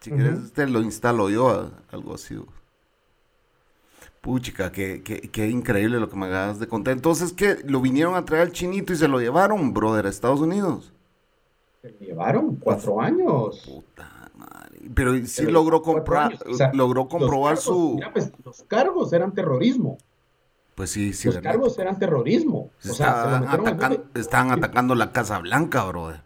[0.00, 2.36] Si quieres, te lo instalo yo, algo así.
[4.20, 6.92] Puchica, qué, qué, increíble lo que me acabas de contar.
[6.92, 7.58] Entonces, ¿qué?
[7.64, 10.92] ¿Lo vinieron a traer al chinito y se lo llevaron, brother, a Estados Unidos?
[11.80, 13.62] Se lo llevaron cuatro años.
[13.64, 14.80] Puta madre.
[14.94, 16.38] Pero sí logró comprar,
[16.72, 17.94] logró comprobar su.
[17.94, 19.98] Mira, pues los cargos eran terrorismo.
[20.74, 21.26] Pues sí, sí.
[21.26, 22.70] Los cargos eran terrorismo.
[22.88, 23.42] O sea,
[24.14, 26.20] estaban atacando la Casa Blanca, brother.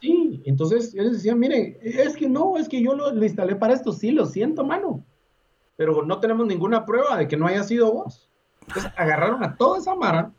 [0.00, 3.92] Sí, entonces ellos decían, miren, es que no, es que yo lo, instalé para esto,
[3.92, 5.04] sí, lo siento, mano.
[5.76, 8.28] Pero no tenemos ninguna prueba de que no haya sido vos.
[8.66, 10.32] Entonces agarraron a toda esa mara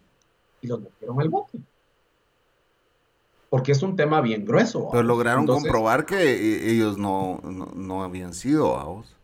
[0.62, 1.60] y los metieron al bote.
[3.50, 4.90] Porque es un tema bien grueso.
[4.92, 9.16] Pero lograron comprobar que eh, ellos no, no, habían sido a vos.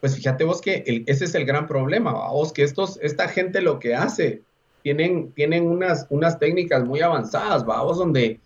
[0.00, 3.78] Pues fíjate vos que ese es el gran problema, vos, que estos, esta gente lo
[3.78, 4.42] que hace,
[4.82, 8.40] tienen, tienen unas, unas técnicas muy avanzadas, vos, donde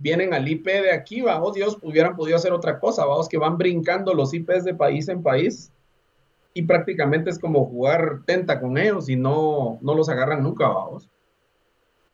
[0.00, 3.58] vienen al IP de aquí, vamos, Dios, hubieran podido hacer otra cosa, vamos, que van
[3.58, 5.70] brincando los IPs de país en país
[6.58, 11.08] y prácticamente es como jugar tenta con ellos y no, no los agarran nunca, vamos.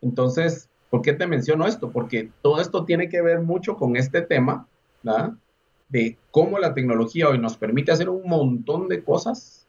[0.03, 1.91] Entonces, ¿por qué te menciono esto?
[1.91, 4.69] Porque todo esto tiene que ver mucho con este tema,
[5.03, 5.33] ¿verdad?
[5.89, 9.67] De cómo la tecnología hoy nos permite hacer un montón de cosas,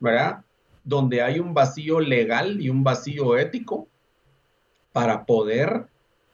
[0.00, 0.42] ¿verdad?
[0.82, 3.86] Donde hay un vacío legal y un vacío ético
[4.90, 5.86] para poder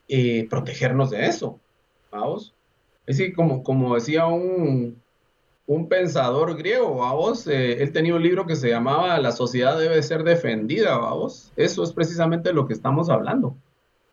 [0.08, 1.60] eh, protegernos de eso.
[2.10, 2.54] Vamos.
[3.04, 5.01] Es decir, como, como decía un,
[5.66, 10.02] un pensador griego, vamos, eh, él tenía un libro que se llamaba La sociedad debe
[10.02, 11.52] ser defendida, vamos.
[11.56, 13.56] Eso es precisamente lo que estamos hablando.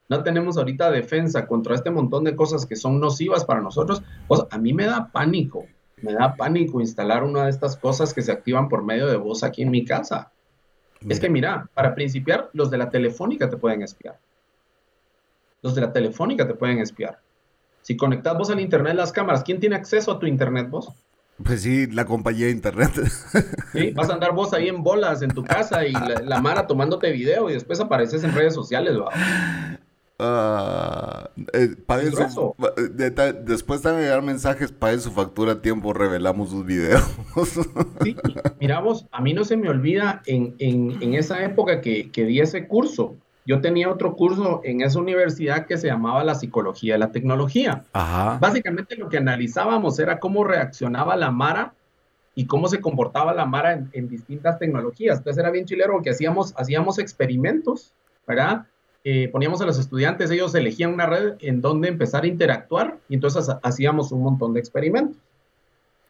[0.08, 4.02] No tenemos ahorita defensa contra este montón de cosas que son nocivas para nosotros.
[4.50, 5.66] A mí me da pánico,
[6.02, 9.44] me da pánico instalar una de estas cosas que se activan por medio de voz
[9.44, 10.32] aquí en mi casa.
[11.08, 14.20] Es que mira, para principiar, los de la telefónica te pueden espiar
[15.62, 17.20] los de la telefónica te pueden espiar.
[17.82, 20.92] Si conectas vos al internet las cámaras, ¿quién tiene acceso a tu internet vos?
[21.44, 22.92] Pues sí, la compañía de internet.
[23.72, 27.12] Sí, vas a andar vos ahí en bolas en tu casa y la, Mara tomándote
[27.12, 29.10] video y después apareces en redes sociales, ¿va?
[30.22, 31.76] Uh, eh,
[33.46, 37.04] después de llegar mensajes, pague su factura a tiempo, revelamos sus videos.
[38.04, 38.16] sí,
[38.60, 42.42] mira vos, a mí no se me olvida en, en, esa época que, que di
[42.42, 43.16] ese curso,
[43.50, 47.84] yo tenía otro curso en esa universidad que se llamaba la psicología de la tecnología.
[47.92, 51.74] Básicamente lo que analizábamos era cómo reaccionaba la Mara
[52.36, 55.18] y cómo se comportaba la Mara en, distintas tecnologías.
[55.18, 57.92] Entonces era bien chilero porque hacíamos, hacíamos experimentos,
[58.28, 58.68] ¿verdad?
[59.04, 63.16] Eh, poníamos a los estudiantes, ellos elegían una red en donde empezar a interactuar y
[63.16, 65.18] entonces hacíamos un montón de experimentos.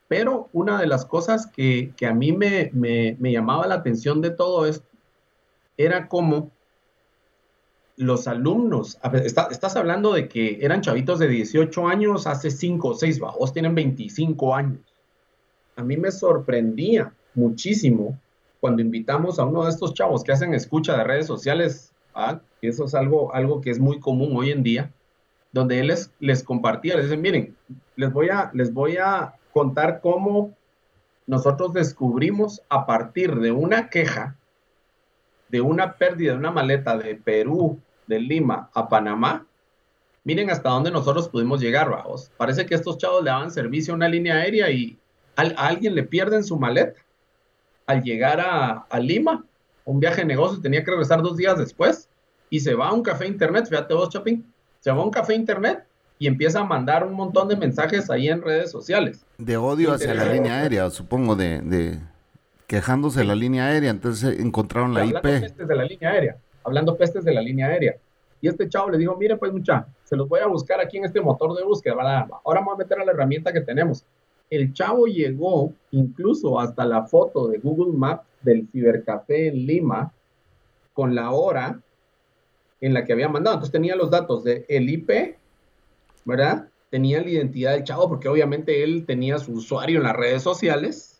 [0.10, 4.66] Pero una de las cosas que, a mí me, me llamaba la atención de todo
[4.66, 4.86] esto
[5.78, 6.52] era cómo
[8.00, 13.20] los alumnos, estás hablando de que eran chavitos de 18 años hace 5 o 6,
[13.20, 14.80] vos tienen 25 años.
[15.76, 18.18] A mí me sorprendía muchísimo
[18.62, 22.40] cuando invitamos a uno de estos chavos que hacen escucha de redes sociales, ¿ah?
[22.62, 24.94] eso es algo, algo que es muy común hoy en día,
[25.52, 27.58] donde él les, les compartía, les dice, miren,
[27.98, 30.56] les voy, a, les voy a contar cómo
[31.28, 34.38] nosotros descubrimos a partir de una queja,
[35.50, 37.78] de una pérdida de una maleta de Perú
[38.10, 39.46] de Lima a Panamá,
[40.24, 42.32] miren hasta dónde nosotros pudimos llegar, vamos.
[42.36, 44.98] Parece que estos chavos le daban servicio a una línea aérea y
[45.38, 47.00] a, alguien le pierden su maleta.
[47.86, 49.46] Al llegar a, Lima,
[49.86, 52.10] un viaje de negocio, tenía que regresar dos días después
[52.50, 55.36] y se va a un café internet, fíjate vos, Chapín, se va a un café
[55.36, 55.86] internet
[56.18, 59.24] y empieza a mandar un montón de mensajes ahí en redes sociales.
[59.38, 62.00] De odio hacia la línea aérea, supongo, de, de
[62.66, 65.24] quejándose de la línea aérea, entonces encontraron la IP.
[65.24, 67.98] De la línea aérea hablando pestes de la línea aérea.
[68.42, 71.06] Y este chavo le dijo, mire pues mucha, se los voy a buscar aquí en
[71.06, 71.96] este motor de búsqueda,
[72.44, 74.06] ahora vamos a meter a la herramienta que tenemos.
[74.50, 80.12] El chavo llegó incluso hasta la foto de Google Maps del cibercafé en Lima
[80.94, 81.80] con la hora
[82.82, 83.56] en la que había mandado.
[83.56, 85.38] Entonces tenía los datos del el IP,
[86.26, 86.68] ¿verdad?
[86.90, 91.19] Tenía la identidad del chavo porque obviamente él tenía su usuario en las redes sociales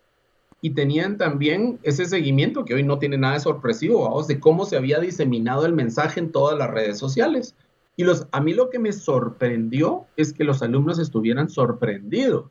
[0.62, 4.66] y tenían también ese seguimiento que hoy no tiene nada de sorpresivo, vamos, de cómo
[4.66, 7.56] se había diseminado el mensaje en todas las redes sociales.
[7.96, 12.46] Y los, a mí lo que me sorprendió es que los alumnos estuvieran sorprendidos.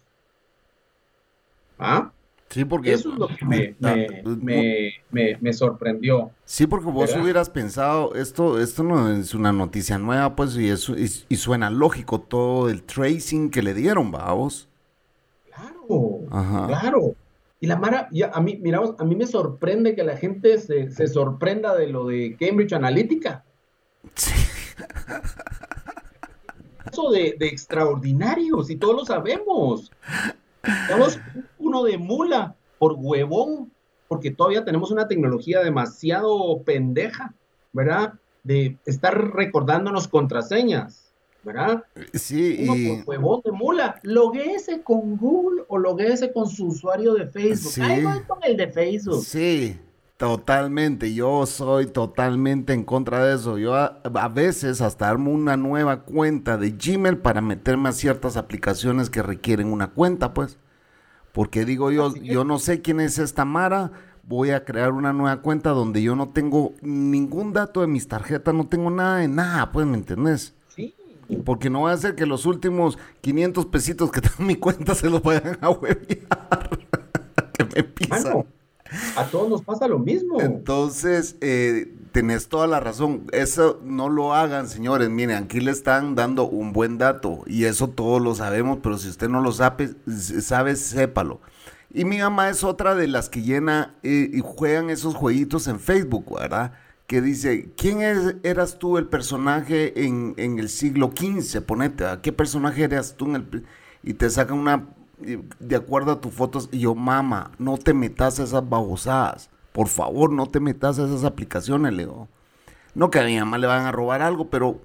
[1.79, 2.13] ¿Ah?
[2.49, 2.95] Sí, porque...
[2.95, 3.77] Eso es lo que me,
[5.11, 6.31] me, me, sorprendió.
[6.47, 10.95] Sí, porque vos hubieras pensado, esto, esto no es una noticia nueva, pues, y, eso,
[10.97, 14.67] y, suena lógico todo el tracing que le dieron, vamos.
[15.51, 17.15] Claro, claro.
[17.61, 20.91] Y la Mara, ya, a mí, miramos, a mí me sorprende que la gente se,
[20.91, 23.45] se sorprenda de lo de Cambridge Analytica.
[24.15, 24.33] Sí.
[26.91, 29.91] Eso de, de extraordinarios, y todos lo sabemos.
[30.63, 31.19] Estamos
[31.59, 33.73] uno de mula por huevón,
[34.07, 37.35] porque todavía tenemos una tecnología demasiado pendeja,
[37.73, 38.15] ¿verdad?
[38.45, 41.08] De estar recordándonos contraseñas.
[41.45, 41.85] ¿Verdad?
[42.13, 42.97] Sí, Uno y...
[42.97, 47.73] por huevón de mula, loguéese con Google o loguéese con su usuario de Facebook.
[47.73, 47.81] Sí.
[47.81, 49.25] Ahí voy con el de Facebook.
[49.25, 49.79] Sí,
[50.17, 51.15] totalmente.
[51.15, 53.57] Yo soy totalmente en contra de eso.
[53.59, 58.37] Yo a, a veces hasta armo una nueva cuenta de Gmail para meterme a ciertas
[58.37, 60.59] aplicaciones que requieren una cuenta, pues.
[61.33, 63.93] Porque digo yo, yo no sé quién es esta Mara.
[64.25, 68.53] Voy a crear una nueva cuenta donde yo no tengo ningún dato de mis tarjetas,
[68.53, 70.55] no tengo nada de nada, pues, ¿me entendés?
[71.45, 74.95] Porque no va a ser que los últimos 500 pesitos que tengo en mi cuenta
[74.95, 75.99] se los vayan a huevear.
[77.53, 78.23] que me pisan.
[78.23, 78.47] Mano,
[79.17, 80.41] a todos nos pasa lo mismo.
[80.41, 83.25] Entonces, eh, tenés toda la razón.
[83.33, 85.11] Eso no lo hagan, señores.
[85.11, 89.09] Miren, aquí le están dando un buen dato y eso todos lo sabemos, pero si
[89.09, 91.41] usted no lo sabe, sabe sépalo.
[91.93, 95.81] Y mi mamá es otra de las que llena eh, y juegan esos jueguitos en
[95.81, 96.73] Facebook, ¿verdad?
[97.09, 98.01] Que dice, ¿quién
[98.45, 101.63] eras tú el personaje en, en el siglo XV?
[101.63, 103.43] Ponete, ¿a qué personaje eras tú en el...
[103.45, 103.65] pri-?"
[104.05, 104.87] Y te sacan una,
[105.59, 109.51] de acuerdo a tus fotos, y yo, mamá, no te metas a esas babosadas.
[109.73, 112.29] Por favor, no te metas a esas aplicaciones, le digo.
[112.95, 114.81] No que a mi mamá le van a robar algo, pero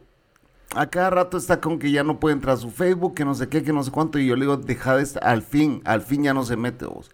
[0.75, 3.35] a cada rato está con que ya no puede entrar a su Facebook, que no
[3.35, 4.17] sé qué, que no sé cuánto.
[4.17, 6.85] Y yo le digo, deja de estar, al fin, al fin ya no se mete
[6.85, 7.11] vos.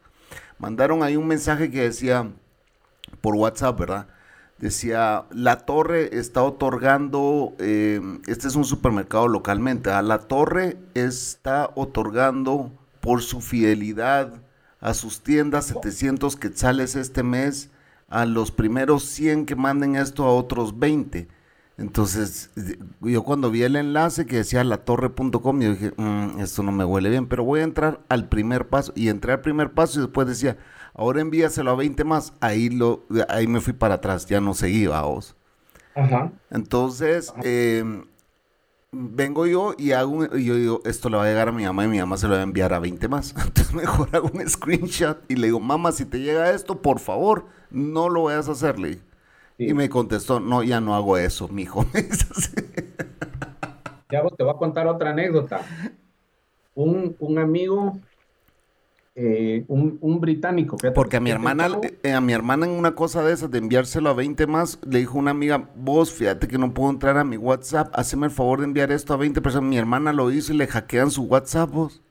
[0.60, 2.32] Mandaron ahí un mensaje que decía,
[3.22, 4.08] por WhatsApp, ¿verdad?
[4.60, 10.02] Decía, la torre está otorgando, eh, este es un supermercado localmente, ¿ah?
[10.02, 14.34] la torre está otorgando por su fidelidad
[14.82, 17.70] a sus tiendas 700 quetzales este mes,
[18.10, 21.28] a los primeros 100 que manden esto a otros 20.
[21.78, 22.50] Entonces,
[23.00, 27.10] yo cuando vi el enlace que decía latorre.com, yo dije, "Mm, esto no me huele
[27.10, 28.92] bien, pero voy a entrar al primer paso.
[28.96, 30.58] Y entré al primer paso y después decía,
[31.00, 32.34] ahora envíaselo a 20 más.
[32.42, 35.36] Ahí, lo, ahí me fui para atrás, ya no seguí, vos.
[35.94, 36.32] Ajá.
[36.50, 37.84] Entonces, eh,
[38.92, 41.66] vengo yo y hago un- y yo digo, esto le va a llegar a mi
[41.66, 43.34] mamá y mi mamá se lo va a enviar a 20 más.
[43.38, 47.48] Entonces mejor hago un screenshot y le digo, mamá, si te llega esto, por favor,
[47.72, 49.02] no lo vayas a hacer, le.
[49.58, 49.66] Sí.
[49.66, 51.86] Y me contestó, no, ya no hago eso, mijo.
[54.12, 55.72] Ya vos te voy a contar otra anécdota.
[56.74, 58.02] Un, un amigo,
[59.22, 60.78] eh, un, un británico.
[60.78, 61.68] fíjate, Porque a mi hermana,
[62.04, 65.00] eh, a mi hermana en una cosa de esas, de enviárselo a 20 más, le
[65.00, 68.60] dijo una amiga, vos fíjate que no puedo entrar a mi WhatsApp, haceme el favor
[68.60, 69.70] de enviar esto a 20 personas.
[69.70, 72.02] Mi hermana lo hizo y le hackean su WhatsApp, vos.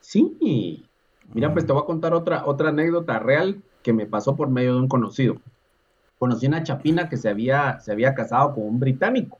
[0.00, 0.84] Sí.
[1.32, 4.74] Mira, pues te voy a contar otra, otra anécdota real que me pasó por medio
[4.74, 5.36] de un conocido.
[6.18, 9.38] Conocí una chapina que se había, se había casado con un británico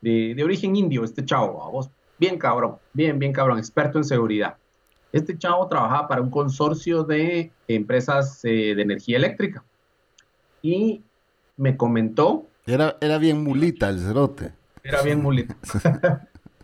[0.00, 4.56] de, de origen indio, este chavo, vos, bien cabrón, bien, bien cabrón, experto en seguridad.
[5.12, 9.62] Este chavo trabajaba para un consorcio de empresas eh, de energía eléctrica
[10.62, 11.02] y
[11.56, 14.52] me comentó, Era, era bien mulita el cerote.
[14.82, 15.54] era bien mulito.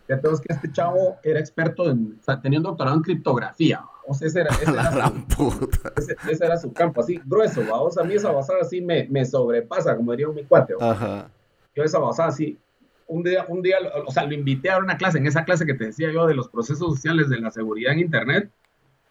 [0.08, 3.82] Entonces que este chavo era experto en, o sea, tenía un doctorado en criptografía.
[4.06, 7.98] O sea, ese era, ese era su- ese, ese era su campo, así, grueso, vamos,
[7.98, 10.92] a mí esa basada así me, me sobrepasa, como diría mi cuate, ¿va?
[10.92, 11.28] Ajá.
[11.74, 12.56] yo esa basada así,
[13.08, 15.74] un día, un día, o sea, lo invité a una clase, en esa clase que
[15.74, 18.50] te decía yo de los procesos sociales de la seguridad en Internet,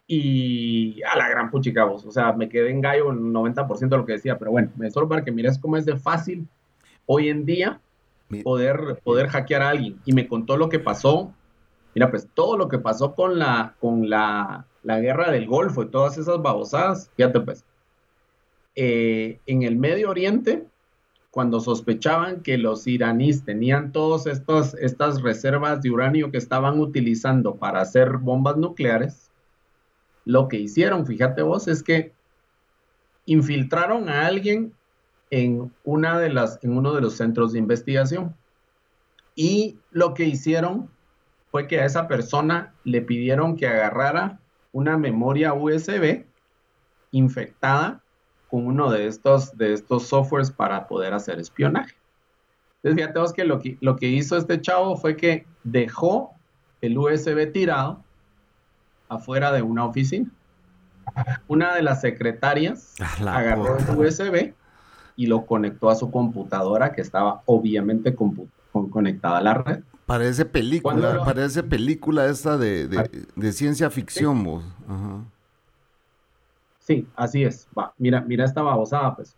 [0.05, 3.97] y a la gran puchica vos, o sea, me quedé en gallo el 90% de
[3.97, 6.47] lo que decía, pero bueno, me solo para que mires cómo es de fácil
[7.05, 7.81] hoy en día
[8.43, 11.33] poder, poder hackear a alguien, y me contó lo que pasó,
[11.93, 15.89] mira, pues todo lo que pasó con la, con la, la guerra del Golfo y
[15.89, 17.65] todas esas babosadas, fíjate pues,
[18.75, 20.67] eh, en el Medio Oriente,
[21.37, 27.79] cuando sospechaban que los iraníes tenían todas estas, reservas de uranio que estaban utilizando para
[27.79, 29.29] hacer bombas nucleares,
[30.25, 32.11] lo que hicieron, fíjate vos, es que
[33.27, 34.73] infiltraron a alguien
[35.29, 38.35] en, una de las, en uno de los centros de investigación.
[39.35, 40.89] Y lo que hicieron
[41.51, 44.39] fue que a esa persona le pidieron que agarrara
[44.71, 46.25] una memoria USB
[47.11, 48.01] infectada
[48.51, 51.95] uno de estos, de estos softwares para poder hacer espionaje.
[52.81, 56.31] Entonces, fíjate vos que lo, que lo que hizo este chavo fue que dejó
[56.81, 58.03] el USB tirado
[59.09, 60.29] afuera de una oficina.
[61.47, 63.93] Una de las secretarias A la agarró puta.
[63.93, 64.53] el USB
[65.15, 68.49] y lo conectó a su computadora que estaba obviamente con-
[68.91, 69.79] conectada a la red.
[70.05, 74.63] Parece película, lo- parece película esta de, de, de ciencia ficción, vos.
[74.87, 75.23] Ajá.
[76.87, 77.67] Sí, así es.
[77.77, 79.35] Va, mira, mira esta babosada, pues.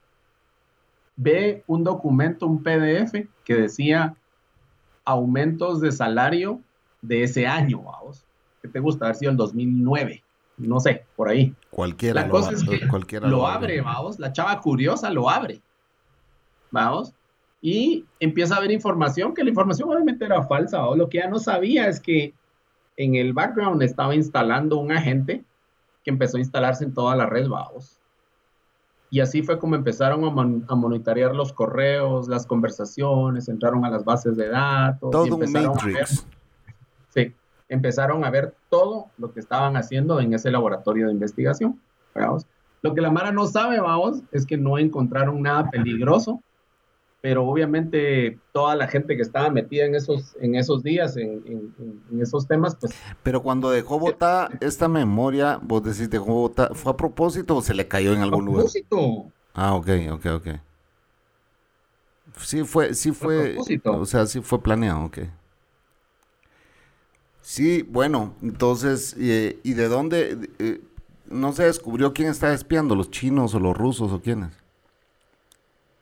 [1.15, 4.15] Ve un documento, un PDF que decía
[5.03, 6.61] aumentos de salario
[7.01, 8.23] de ese año, vamos.
[8.61, 9.05] ¿Qué te gusta?
[9.05, 10.23] Haber sido el 2009.
[10.57, 11.55] No sé, por ahí.
[11.71, 14.19] Cualquiera La lo, cosa va- es que cualquiera lo abre, vamos.
[14.19, 15.59] La chava curiosa lo abre.
[16.71, 17.13] Vamos.
[17.61, 21.27] y empieza a ver información, que la información obviamente era falsa, o lo que ya
[21.27, 22.33] no sabía es que
[22.95, 25.43] en el background estaba instalando un agente
[26.03, 27.99] que empezó a instalarse en toda la red, vamos.
[29.11, 34.37] Y así fue como empezaron a, monitorear los correos, las conversaciones, entraron a las bases
[34.37, 35.09] de datos.
[35.09, 36.27] Todo un Matrix.
[37.09, 37.33] sí,
[37.67, 41.79] empezaron a ver todo lo que estaban haciendo en ese laboratorio de investigación.
[42.13, 42.45] Vamos.
[42.81, 46.41] Lo que la Mara no sabe, vamos, es que no encontraron nada peligroso
[47.21, 51.73] pero obviamente toda la gente que estaba metida en esos, en esos días, en,
[52.21, 52.93] esos temas, pues...
[53.23, 57.73] Pero cuando dejó votar esta memoria, vos decís, dejó votar, ¿fue a propósito o se
[57.73, 58.61] le cayó en algún lugar?
[58.61, 59.31] A propósito.
[59.53, 60.47] Ah, ok, ok, ok.
[62.37, 65.19] Sí fue, sí fue, o sea, sí fue planeado, ok.
[67.41, 70.49] Sí, bueno, entonces, eh, ¿y de dónde?
[70.59, 70.81] Eh,
[71.29, 74.51] no se descubrió quién está espiando, los chinos o los rusos o quiénes.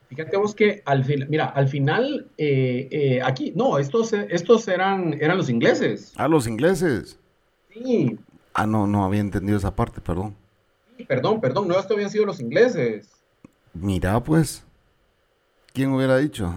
[0.10, 5.14] Fíjate vos que al final, mira, al final, eh, eh, aquí, no, estos, estos eran,
[5.20, 6.14] eran los ingleses.
[6.16, 7.20] Ah, los ingleses.
[7.74, 8.18] Sí.
[8.53, 10.36] Ah, no, no había entendido esa parte, perdón.
[10.95, 13.10] Sí, perdón, perdón, no, esto habían sido los ingleses.
[13.74, 14.64] Mira, pues,
[15.74, 16.53] ¿quién hubiera dicho?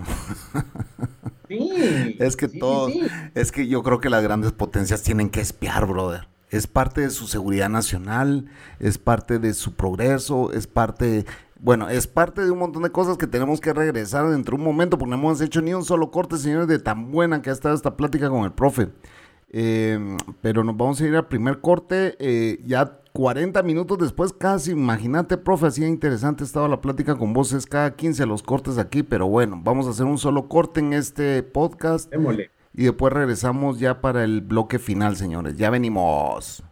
[1.48, 2.16] Sí.
[2.20, 2.92] es que todos,
[3.34, 6.28] es que yo creo que las grandes potencias tienen que espiar, brother.
[6.51, 8.46] Es parte de su seguridad nacional,
[8.78, 11.24] es parte de su progreso, es parte
[11.62, 14.66] bueno, es parte de un montón de cosas que tenemos que regresar dentro de un
[14.66, 17.52] momento, porque no hemos hecho ni un solo corte, señores, de tan buena que ha
[17.52, 18.88] estado esta plática con el profe.
[19.52, 24.70] Em, pero nos vamos a ir al primer corte, eh, ya 40 minutos después, casi,
[24.70, 29.02] imagínate, profe, así interesante estaba la plática con vos, es cada 15 los cortes aquí,
[29.02, 32.11] pero bueno, vamos a hacer un solo corte en este podcast.
[32.11, 32.50] Démosle.
[32.72, 35.56] Y después regresamos ya para el bloque final, señores.
[35.56, 36.62] Ya venimos.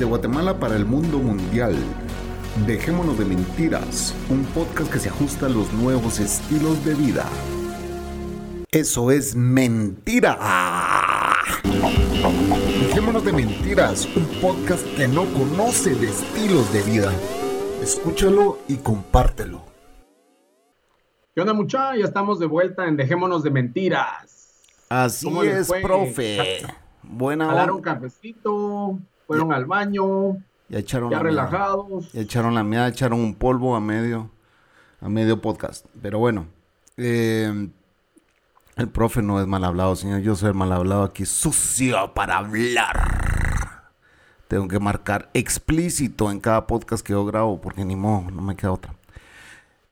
[0.00, 1.76] Desde Guatemala para el mundo mundial.
[2.66, 7.26] Dejémonos de mentiras, un podcast que se ajusta a los nuevos estilos de vida.
[8.70, 10.38] Eso es mentira.
[12.80, 17.12] Dejémonos de mentiras, un podcast que no conoce de estilos de vida.
[17.82, 19.60] Escúchalo y compártelo.
[21.34, 21.94] ¿Qué onda, mucha?
[21.94, 24.64] Ya estamos de vuelta en Dejémonos de mentiras.
[24.88, 26.62] Así es, profe.
[27.02, 28.98] Buena un cafecito,
[29.30, 32.12] fueron al baño, ya echaron ya relajados.
[32.12, 34.28] Ya echaron la meada, echaron un polvo a medio,
[35.00, 35.86] a medio podcast.
[36.02, 36.48] Pero bueno,
[36.96, 37.68] eh,
[38.74, 40.20] el profe no es mal hablado, señor.
[40.22, 43.92] Yo soy mal hablado aquí, sucio para hablar.
[44.48, 48.56] Tengo que marcar explícito en cada podcast que yo grabo, porque ni modo, no me
[48.56, 48.96] queda otra.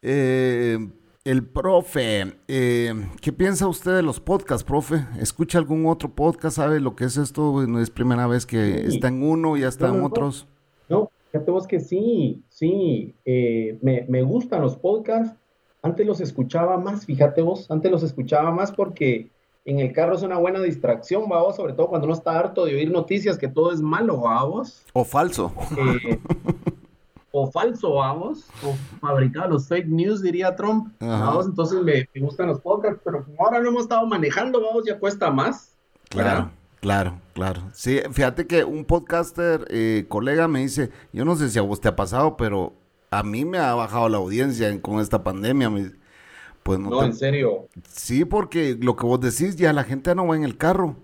[0.02, 0.84] Eh,
[1.24, 5.04] el profe, eh, ¿qué piensa usted de los podcasts, profe?
[5.20, 6.56] ¿Escucha algún otro podcast?
[6.56, 7.66] ¿Sabe lo que es esto?
[7.66, 10.46] No es primera vez que está en uno, y ya está en otros.
[10.88, 15.36] No, fíjate vos que sí, sí, eh, me, gustan los podcasts.
[15.82, 19.30] Antes los escuchaba más, fíjate vos, antes los escuchaba más porque
[19.64, 22.74] en el carro es una buena distracción, vos, sobre todo cuando uno está harto de
[22.74, 24.84] oír noticias que todo es malo, vos.
[24.92, 25.52] O falso.
[25.76, 26.18] Eh,
[27.30, 32.60] o falso, vamos, o fabricado los fake news, diría Trump, vamos, entonces me, gustan los
[32.60, 35.76] podcasts, pero como ahora no hemos estado manejando, vamos, ya cuesta más.
[36.08, 36.50] Claro.
[36.80, 37.62] Claro, claro.
[37.72, 41.80] Sí, fíjate que un podcaster, eh, colega, me dice, yo no sé si a vos
[41.80, 42.72] te ha pasado, pero
[43.10, 45.70] a mí me ha bajado la audiencia con esta pandemia.
[46.62, 47.68] pues no, en serio.
[47.88, 50.96] Sí, porque lo que vos decís, ya la gente no va en el carro.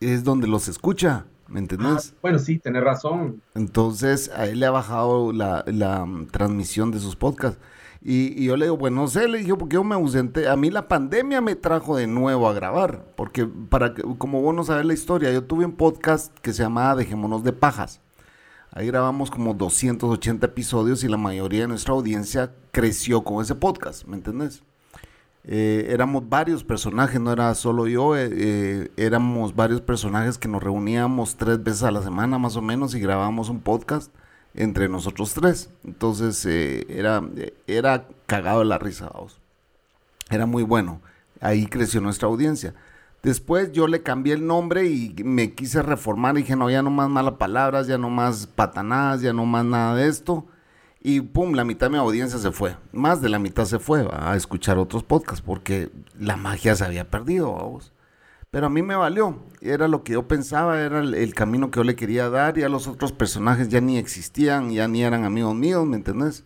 [0.00, 1.26] Es donde los escucha.
[1.50, 2.12] ¿Me entendés?
[2.14, 3.42] Ah, bueno, sí, tenés razón.
[3.56, 5.64] Entonces, a él le ha bajado la,
[6.06, 7.60] mm, transmisión de sus podcasts.
[8.00, 10.48] Y, yo le digo, bueno, no sé, le dije, porque yo me ausenté.
[10.48, 13.04] A mí la pandemia me trajo de nuevo a grabar.
[13.16, 16.62] Porque, para que, como vos no sabés la historia, yo tuve un podcast que se
[16.62, 18.00] llamaba Dejémonos de Pajas.
[18.70, 24.04] Ahí grabamos como 280 episodios y la mayoría de nuestra audiencia creció con ese podcast,
[24.04, 24.62] ¿me entendés?
[25.44, 30.62] Eh, éramos varios personajes, no era solo yo, eh, eh, éramos varios personajes que nos
[30.62, 34.12] reuníamos tres veces a la semana más o menos y grabábamos un podcast
[34.54, 35.70] entre nosotros tres.
[35.84, 37.22] Entonces era,
[37.66, 39.10] era cagado la risa,
[40.28, 41.00] Era muy bueno.
[41.40, 42.74] Ahí creció nuestra audiencia.
[43.22, 46.34] Después yo le cambié el nombre y me quise reformar.
[46.34, 49.94] Dije, no, ya no más malas palabras, ya no más patanadas, ya no más nada
[49.94, 50.46] de esto.
[51.02, 52.76] Y pum, la mitad de mi audiencia se fue.
[52.92, 57.10] Más de la mitad se fue a escuchar otros podcasts porque la magia se había
[57.10, 57.92] perdido, vamos.
[58.50, 59.38] Pero a mí me valió.
[59.62, 62.58] Era lo que yo pensaba, era el, camino que yo le quería dar.
[62.58, 66.44] Ya los otros personajes ya ni existían, ya ni eran amigos míos, ¿me entendés?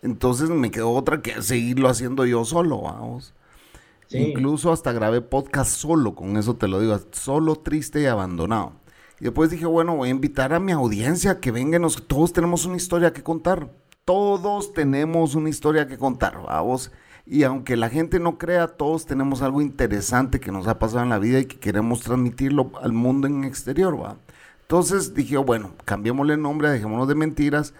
[0.00, 3.34] Entonces me quedó otra que seguirlo haciendo yo solo, vamos.
[4.10, 8.74] Incluso hasta grabé podcast solo, con eso te lo digo, solo, triste y abandonado.
[9.20, 12.76] Y después dije, bueno, voy a invitar a mi audiencia que vengan, todos tenemos una
[12.76, 13.70] historia que contar.
[14.04, 16.90] Todos tenemos una historia que contar, vamos.
[17.24, 21.10] Y aunque la gente no crea, todos tenemos algo interesante que nos ha pasado en
[21.10, 24.16] la vida y que queremos transmitirlo al mundo en exterior, ¿va?
[24.62, 27.74] Entonces dije, bueno, cambiémosle el nombre, dejémonos de mentiras.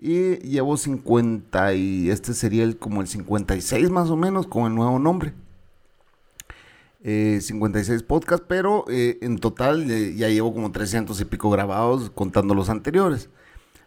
[0.00, 4.74] Y llevo 50 y este sería el, como el 56 más o menos con el
[4.74, 5.34] nuevo nombre.
[7.02, 12.10] 56 eh, podcasts, pero eh, en total eh, ya llevo como 300 y pico grabados
[12.10, 13.30] contando los anteriores.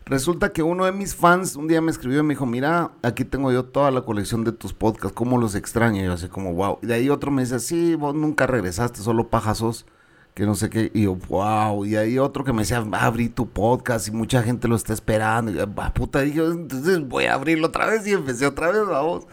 [0.06, 3.24] Resulta que uno de mis fans un día me escribió y me dijo, mira, aquí
[3.24, 6.02] tengo yo toda la colección de tus podcasts, ¿cómo los extraño?
[6.02, 6.80] Y yo así como, wow.
[6.82, 9.86] Y de ahí otro me dice, sí, vos nunca regresaste, solo pajasos,
[10.34, 10.91] que no sé qué.
[10.93, 11.86] Y yo, wow.
[11.86, 15.52] Y ahí otro que me decía, abrí tu podcast y mucha gente lo está esperando.
[15.52, 19.28] Y yo, puta, dije, entonces voy a abrirlo otra vez y empecé otra vez, vamos.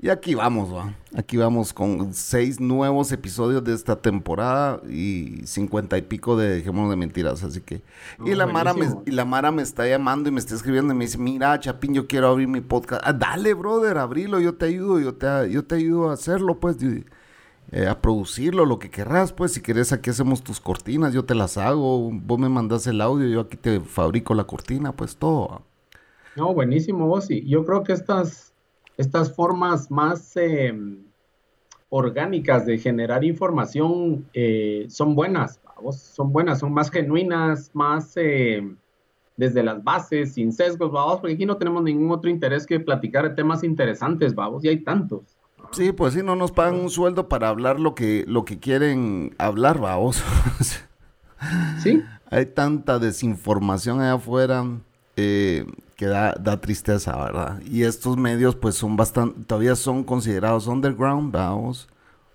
[0.00, 0.92] Y aquí vamos, va.
[1.16, 6.90] Aquí vamos con seis nuevos episodios de esta temporada y cincuenta y pico de Dejémonos
[6.90, 7.42] de Mentiras.
[7.42, 7.82] Así que.
[8.24, 10.96] y, la Mara me, y la Mara me está llamando y me está escribiendo y
[10.96, 13.02] me dice: Mira, Chapín, yo quiero abrir mi podcast.
[13.04, 16.76] Ah, dale, brother, abrilo, yo te ayudo, yo te, yo te ayudo a hacerlo, pues.
[17.72, 19.52] Eh, a producirlo, lo que querrás, pues.
[19.52, 22.10] Si querés, aquí hacemos tus cortinas, yo te las hago.
[22.12, 25.62] Vos me mandas el audio, yo aquí te fabrico la cortina, pues todo.
[26.36, 27.26] No, buenísimo, vos.
[27.26, 27.44] Sí.
[27.46, 28.53] Yo creo que estas
[28.96, 30.98] estas formas más em,
[31.88, 35.60] orgánicas de generar información eh, son buenas,
[35.92, 38.76] son buenas, son más genuinas, más em,
[39.36, 43.28] desde las bases, sin sesgos, vamos, porque aquí no tenemos ningún otro interés que platicar
[43.28, 45.22] de temas interesantes, vamos, y hay tantos.
[45.72, 49.34] Sí, pues sí, no nos pagan un sueldo para hablar lo que, lo que quieren
[49.38, 50.22] hablar, vamos.
[51.82, 52.02] sí.
[52.30, 54.64] Hay tanta desinformación allá afuera.
[55.16, 55.66] Eh,
[55.96, 57.60] que da, tristeza, ¿verdad?
[57.64, 61.88] Y estos medios pues son bastante, todavía son considerados underground, vamos,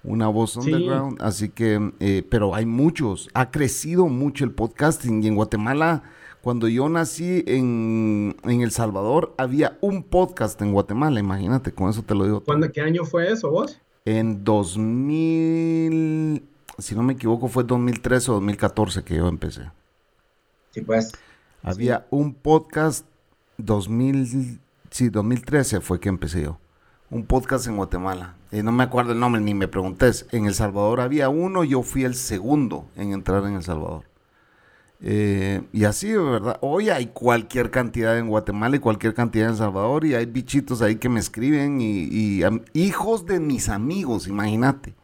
[0.03, 5.27] una voz underground, así que, eh, pero hay muchos, ha crecido mucho el podcasting y
[5.27, 6.03] en Guatemala,
[6.41, 12.15] cuando yo nací en, El Salvador, había un podcast en Guatemala, imagínate, con eso te
[12.15, 12.41] lo digo.
[12.41, 13.77] ¿Cuándo, ¿Qué año fue eso vos?
[14.05, 16.43] En 2000,
[16.77, 19.69] si no me equivoco, fue 2013 o 2014 que yo empecé.
[20.71, 21.11] Sí, pues.
[21.61, 23.05] Había un podcast
[23.59, 26.59] 2000, sí, 2013 fue que empecé yo.
[27.09, 28.35] Un podcast en Guatemala.
[28.51, 30.27] y no me acuerdo el nombre, ni me preguntes.
[30.31, 34.05] En El Salvador había uno, yo fui el segundo en entrar en El Salvador.
[35.01, 36.57] Eh, y así, ¿verdad?
[36.61, 40.81] Hoy hay cualquier cantidad en Guatemala y cualquier cantidad en El Salvador y hay bichitos
[40.81, 42.43] ahí que me escriben y,
[42.73, 44.95] hijos de mis amigos, imagínate.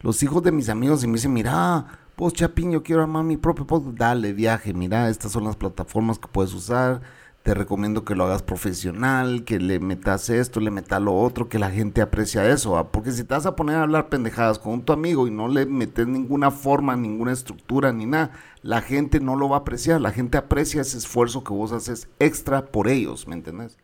[0.00, 1.86] Los hijos de mis amigos y me dicen, mira,
[2.16, 3.96] pues Chapín, yo quiero armar mi propio podcast.
[3.96, 7.00] Dale, viaje, mira, estas son las plataformas que puedes usar
[7.46, 11.60] te recomiendo que lo hagas profesional, que le metas esto, le metas lo otro, que
[11.60, 14.92] la gente aprecia eso, porque si te vas a poner a hablar pendejadas con tu
[14.92, 18.32] amigo y no le metes ninguna forma, ninguna estructura ni nada,
[18.62, 22.08] la gente no lo va a apreciar, la gente aprecia ese esfuerzo que vos haces
[22.18, 23.78] extra por ellos, ¿me entendés?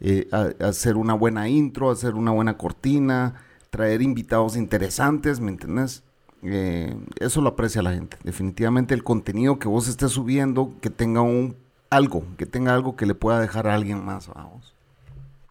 [0.00, 0.26] Eh,
[0.60, 3.34] hacer una buena intro, hacer una buena cortina,
[3.68, 6.02] traer invitados interesantes, ¿me entendés?
[6.42, 8.16] Eh, eso lo aprecia la gente.
[8.24, 13.06] Definitivamente el contenido que vos estés subiendo, que tenga un algo, que tenga algo que
[13.06, 14.74] le pueda dejar a alguien más, vamos.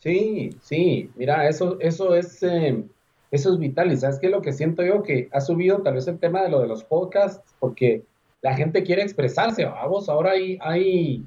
[0.02, 2.84] Sí, sí, mira, eso, eso es, eh,
[3.32, 3.92] eso es vital.
[3.92, 6.50] Y sabes qué lo que siento yo que ha subido tal vez el tema de
[6.50, 8.04] lo de los podcasts, porque
[8.42, 11.26] la gente quiere expresarse, vamos, ahora hay, hay,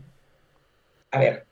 [1.10, 1.46] a ver,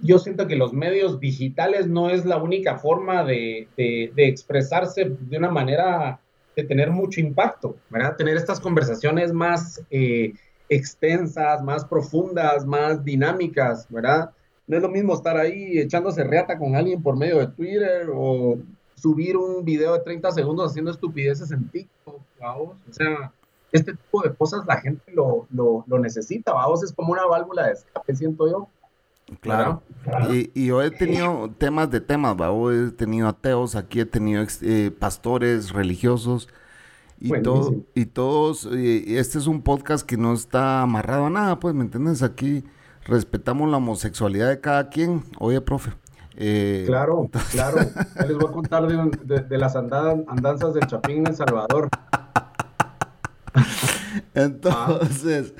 [0.00, 5.04] yo siento que los medios digitales no es la única forma de, de, de expresarse
[5.04, 6.20] de una manera
[6.56, 8.16] de tener mucho impacto, ¿verdad?
[8.16, 10.32] Tener estas conversaciones más eh,
[10.68, 14.30] extensas, más profundas, más dinámicas, ¿verdad?
[14.66, 18.58] No es lo mismo estar ahí echándose reata con alguien por medio de Twitter o
[18.96, 22.76] subir un video de 30 segundos haciendo estupideces en TikTok, vamos.
[22.88, 23.32] O sea,
[23.70, 26.82] este tipo de cosas la gente lo, lo, lo necesita, vamos.
[26.82, 28.68] Es como una válvula de escape, siento yo.
[29.40, 29.82] Claro.
[30.30, 32.48] Y, y, yo he tenido temas de temas, ¿va?
[32.72, 36.48] he tenido ateos, aquí he tenido eh, pastores religiosos
[37.18, 41.74] y, todo, y todos, este es un podcast que no está amarrado a nada, pues,
[41.74, 42.22] ¿me entiendes?
[42.22, 42.64] Aquí
[43.04, 45.24] respetamos la homosexualidad de cada quien.
[45.38, 45.92] Oye, profe.
[46.36, 47.78] Eh, claro, claro.
[48.28, 51.88] les voy a contar de, de, las andanzas del Chapín en El Salvador.
[54.36, 55.54] Entonces,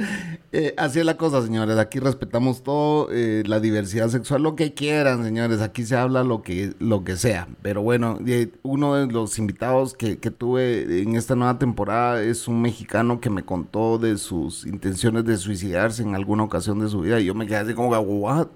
[0.53, 1.79] eh, así es la cosa, señores.
[1.79, 5.63] Aquí respetamos todo, eh, la diversidad sexual, lo que quieran, señores.
[5.63, 7.49] Aquí se habla lo que, lo que sea.
[7.63, 8.19] Pero bueno,
[8.63, 13.31] uno de los invitados que, que, tuve en esta nueva temporada es un mexicano que
[13.31, 17.19] me contó de sus intenciones de suicidarse en alguna ocasión de su vida.
[17.19, 18.49] Y yo me quedé así como, ¿what?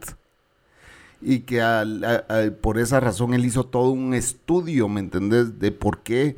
[1.23, 1.63] y que
[2.61, 5.59] por esa razón él hizo todo un estudio, ¿me entendés?
[5.59, 6.37] De por qué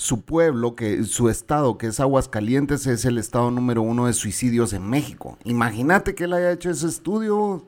[0.00, 4.72] su pueblo, que su estado, que es Aguascalientes, es el estado número uno de suicidios
[4.72, 5.36] en México.
[5.44, 7.66] Imagínate que él haya hecho ese estudio.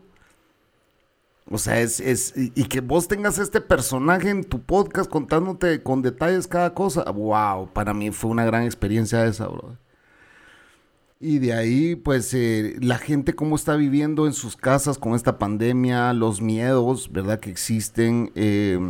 [1.50, 6.00] O sea, es, es, y que vos tengas este personaje en tu podcast contándote con
[6.00, 7.02] detalles cada cosa.
[7.10, 9.76] Wow, para mí fue una gran experiencia esa, bro.
[11.20, 15.38] Y de ahí, pues, eh, la gente cómo está viviendo en sus casas con esta
[15.38, 17.40] pandemia, los miedos, ¿verdad?
[17.40, 18.80] Que existen, eh,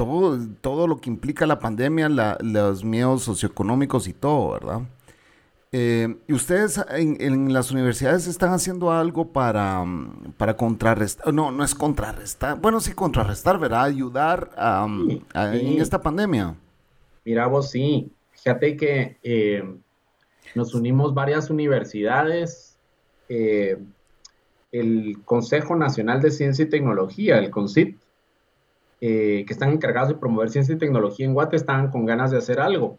[0.00, 4.80] todo, todo lo que implica la pandemia, los miedos socioeconómicos y todo, ¿verdad?
[5.72, 9.84] Eh, ¿Y ustedes en, las universidades están haciendo algo para,
[10.38, 11.34] para contrarrestar?
[11.34, 12.58] No, no es contrarrestar.
[12.58, 13.84] Bueno, sí, contrarrestar, ¿verdad?
[13.84, 14.50] Ayudar
[15.34, 16.54] en esta pandemia.
[17.26, 18.10] Mira, vos sí.
[18.32, 19.18] Fíjate que
[20.54, 22.78] nos unimos varias universidades,
[23.28, 23.76] eh,
[24.72, 27.98] el Consejo Nacional de Ciencia y Tecnología, el CONCIT,
[29.00, 32.38] eh, que están encargados de promover ciencia y tecnología en Guate, estaban con ganas de
[32.38, 32.98] hacer algo.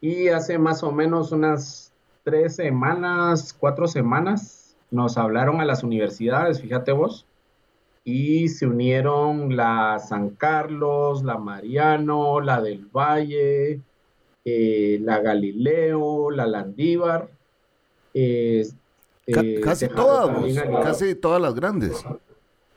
[0.00, 1.92] Y hace más o menos unas
[2.24, 7.26] tres semanas, cuatro semanas, nos hablaron a las universidades, fíjate vos,
[8.04, 13.80] y se unieron la San Carlos, la Mariano, la del Valle,
[14.44, 17.28] eh, la Galileo, la Landívar.
[18.12, 18.68] Eh,
[19.62, 20.30] casi, todas,
[20.82, 22.04] casi todas las grandes.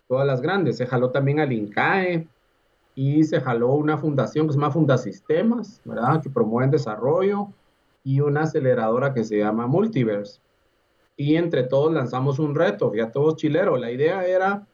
[0.07, 0.77] Todas las grandes.
[0.77, 2.27] Se jaló también al INCAE
[2.95, 6.21] y se jaló una fundación que se llama Fundasistemas, ¿verdad?
[6.21, 7.49] Que promueve desarrollo
[8.03, 10.39] y una aceleradora que se llama Multiverse.
[11.17, 13.79] Y entre todos lanzamos un reto, ya todos chileros.
[13.79, 14.65] La idea era,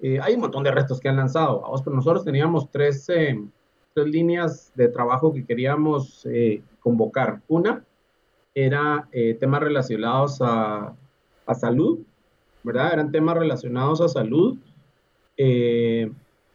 [0.00, 4.72] eh, hay un montón de retos que han lanzado, pero nosotros teníamos tres, tres líneas
[4.74, 7.40] de trabajo que queríamos eh, convocar.
[7.48, 7.84] Una
[8.54, 10.94] era eh, temas relacionados a,
[11.54, 12.00] salud,
[12.62, 12.92] ¿verdad?
[12.92, 14.58] Eran temas relacionados a salud.
[15.36, 16.12] Eh,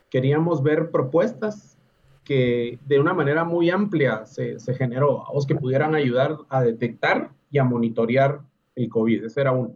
[0.09, 1.77] queríamos ver propuestas
[2.23, 7.57] que de una manera muy amplia se, generó, a que pudieran ayudar a detectar y
[7.57, 8.41] a monitorear
[8.75, 9.25] el COVID.
[9.25, 9.73] Esa era una.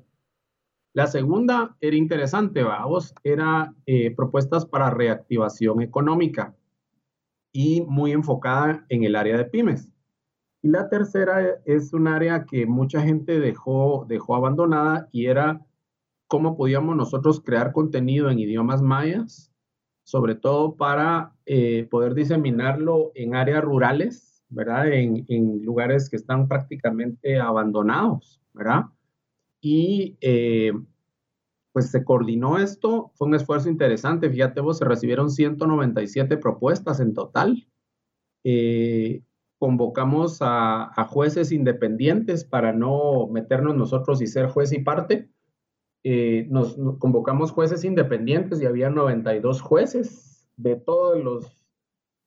[0.94, 3.74] La segunda era interesante, vamos, era
[4.16, 6.54] propuestas para reactivación económica
[7.54, 9.90] y muy enfocada en el área de pymes.
[10.64, 15.62] Y la tercera es un área que mucha gente dejó, dejó abandonada y era
[16.34, 19.54] cómo podíamos nosotros crear contenido en idiomas mayas,
[20.04, 24.92] sobre todo para eh, poder diseminarlo en áreas rurales, ¿verdad?
[24.92, 28.86] En, en, lugares que están prácticamente abandonados, ¿verdad?
[29.62, 30.74] Y eh,
[31.72, 37.14] pues se coordinó esto, fue un esfuerzo interesante, fíjate vos, se recibieron 197 propuestas en
[37.14, 37.68] total.
[38.44, 39.22] Eh,
[39.60, 45.30] convocamos a, jueces independientes para no meternos nosotros y ser juez y parte.
[46.04, 51.58] Eh, nos, convocamos jueces independientes y había 92 jueces de todos los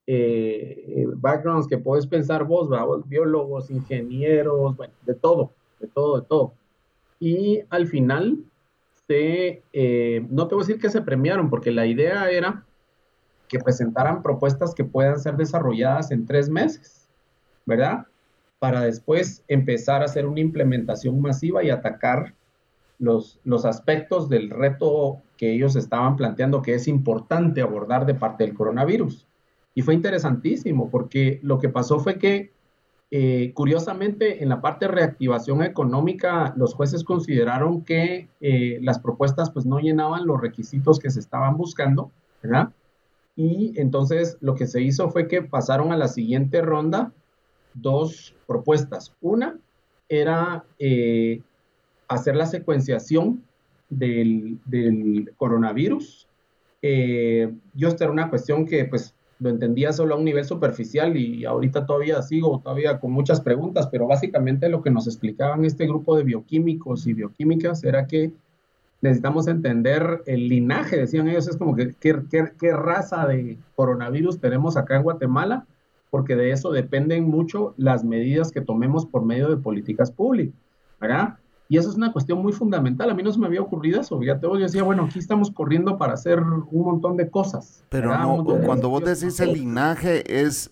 [0.07, 2.71] eh, backgrounds que puedes pensar vos,
[3.07, 6.53] biólogos, ingenieros, bueno, de todo, de todo, de todo.
[7.21, 8.39] Y al final
[9.09, 12.65] eh, no te voy a decir que se premiaron, porque la idea era
[13.49, 17.09] que presentaran propuestas que puedan ser desarrolladas en tres meses,
[17.65, 18.07] ¿verdad?
[18.59, 22.35] Para después empezar a hacer una implementación masiva y atacar
[22.99, 28.45] los, los aspectos del reto que ellos estaban planteando que es importante abordar de parte
[28.45, 29.27] del coronavirus.
[29.75, 32.53] Y fue interesantísimo porque lo que pasó fue que
[33.11, 39.51] eh, curiosamente, en la parte de reactivación económica, los jueces consideraron que eh, las propuestas
[39.51, 42.11] pues no llenaban los requisitos que se estaban buscando,
[42.43, 42.71] ¿verdad?
[43.37, 47.13] Y entonces lo que se hizo fue que pasaron a la siguiente ronda
[47.75, 49.15] dos propuestas.
[49.21, 49.57] Una
[50.09, 51.43] era eh,
[52.09, 53.43] hacer la secuenciación
[53.89, 54.59] del,
[55.37, 56.27] coronavirus.
[56.83, 61.45] yo esta era una cuestión que pues lo entendía solo a un nivel superficial y
[61.45, 66.17] ahorita todavía sigo todavía con muchas preguntas, pero básicamente lo que nos explicaban este grupo
[66.17, 68.33] de bioquímicos y bioquímicas era que
[69.03, 74.77] necesitamos entender el linaje, decían ellos, es como que qué, qué raza de coronavirus tenemos
[74.77, 75.67] acá en Guatemala,
[76.11, 80.55] porque de eso dependen mucho las medidas que tomemos por medio de políticas públicas,
[80.99, 81.37] ¿verdad?
[81.69, 83.11] Y eso es una cuestión muy fundamental.
[83.11, 84.23] A mí no se me había ocurrido eso.
[84.23, 87.83] Ya te yo decía, bueno, aquí estamos corriendo para hacer un montón de cosas.
[87.89, 90.71] Pero no, cuando vos decís el linaje es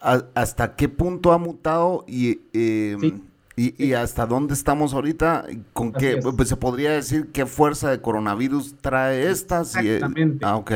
[0.00, 3.22] hasta qué punto ha mutado y, em,
[3.56, 8.76] y, hasta dónde estamos ahorita, con qué, pues se podría decir qué fuerza de coronavirus
[8.80, 9.74] trae estas.
[9.74, 10.44] Exactamente.
[10.44, 10.72] ah, ok.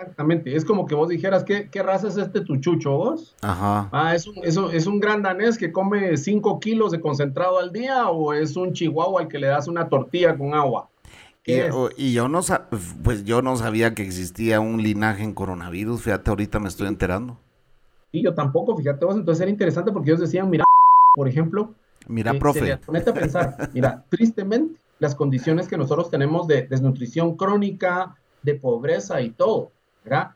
[0.00, 3.36] Exactamente, es como que vos dijeras, ¿qué, qué raza es este tuchucho vos?
[3.42, 3.90] Ajá.
[3.92, 8.08] Ah, ¿es un, es, un, gran danés que come 5 kilos de concentrado al día
[8.08, 10.88] o es un chihuahua al que le das una tortilla con agua?
[11.96, 12.40] Y, yo no
[13.02, 17.38] pues yo no sabía que existía un linaje en coronavirus, fíjate, ahorita me estoy enterando.
[18.12, 20.64] Y yo tampoco, fíjate vos, entonces era interesante porque ellos decían, mira,
[21.14, 21.74] por ejemplo,
[22.06, 22.78] mira, profe.
[22.78, 29.20] Ponete a pensar, mira, tristemente, las condiciones que nosotros tenemos de desnutrición crónica, de pobreza
[29.20, 29.72] y todo,
[30.04, 30.30] ¿verdad?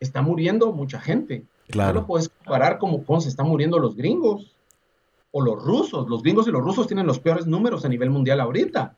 [0.00, 1.44] Está muriendo mucha gente.
[1.68, 1.94] Claro.
[1.94, 4.54] No lo puedes comparar como se están muriendo los gringos
[5.32, 6.08] o los rusos.
[6.08, 8.96] Los gringos y los rusos tienen los peores números a nivel mundial ahorita.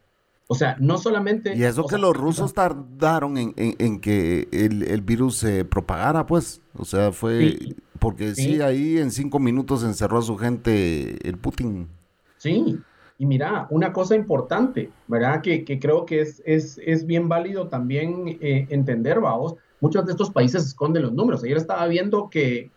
[0.48, 1.56] O sea, no solamente...
[1.56, 6.60] Y eso que los rusos tardaron en, que el, virus se propagara, pues.
[6.76, 7.58] O sea, fue...
[7.98, 8.60] porque sí.
[8.60, 11.88] ahí en cinco minutos encerró a su gente el Putin.
[12.36, 12.78] Sí,
[13.18, 15.40] y mira, una cosa importante, ¿verdad?
[15.40, 19.56] Que, creo que es, es, bien válido también eh, entender, vamos,
[19.86, 21.44] muchos de estos países esconden los números.
[21.44, 22.70] Ayer estaba viendo que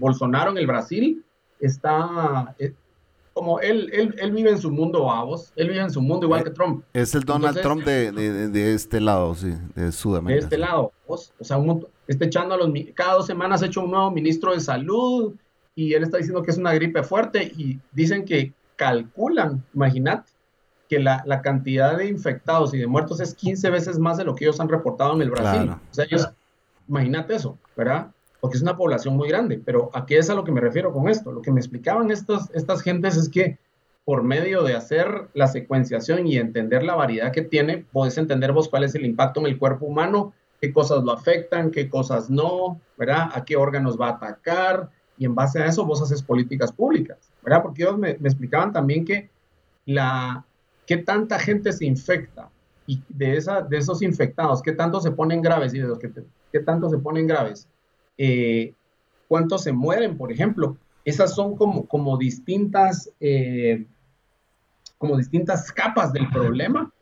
[0.00, 1.24] Bolsonaro en el Brasil
[1.60, 2.72] está, eh,
[3.32, 6.42] como él, él, él, vive en su mundo, vamos, él vive en su mundo igual
[6.42, 6.84] que Trump.
[6.92, 10.40] Es el Donald Trump de, de, este lado, sí, de Sudamérica.
[10.40, 13.82] De este lado, o sea, un, está echando a los, cada dos semanas ha hecho
[13.82, 15.34] un nuevo ministro de salud
[15.74, 20.32] y él está diciendo que es una gripe fuerte y dicen que calculan, imagínate,
[20.88, 24.34] que la, la, cantidad de infectados y de muertos es 15 veces más de lo
[24.34, 25.68] que ellos han reportado en el Brasil.
[25.70, 26.28] O sea, ellos,
[26.88, 28.10] imagínate eso, ¿verdad?
[28.40, 31.08] porque es una población muy grande, pero aquí es a lo que me refiero con
[31.08, 31.32] esto.
[31.32, 33.58] Lo que me explicaban estas, estas gentes es que
[34.04, 38.68] por medio de hacer la secuenciación y entender la variedad que tiene, podés entender vos
[38.68, 42.80] cuál es el impacto en el cuerpo humano, qué cosas lo afectan, qué cosas no,
[42.96, 43.30] ¿verdad?
[43.34, 47.18] A qué órganos va a atacar, y en base a eso vos haces políticas públicas,
[47.42, 47.62] ¿verdad?
[47.62, 49.28] Porque ellos me, me explicaban también que
[49.86, 50.44] la,
[50.86, 52.48] qué tanta gente se infecta
[52.86, 56.10] y de, esa, de esos infectados, qué tanto se ponen graves y de los que
[56.52, 57.68] qué tanto se ponen graves,
[58.16, 58.72] eh,
[59.28, 60.76] cuántos se mueren, por ejemplo.
[61.04, 63.86] Esas son como, como, distintas, eh,
[64.98, 66.92] como distintas capas del problema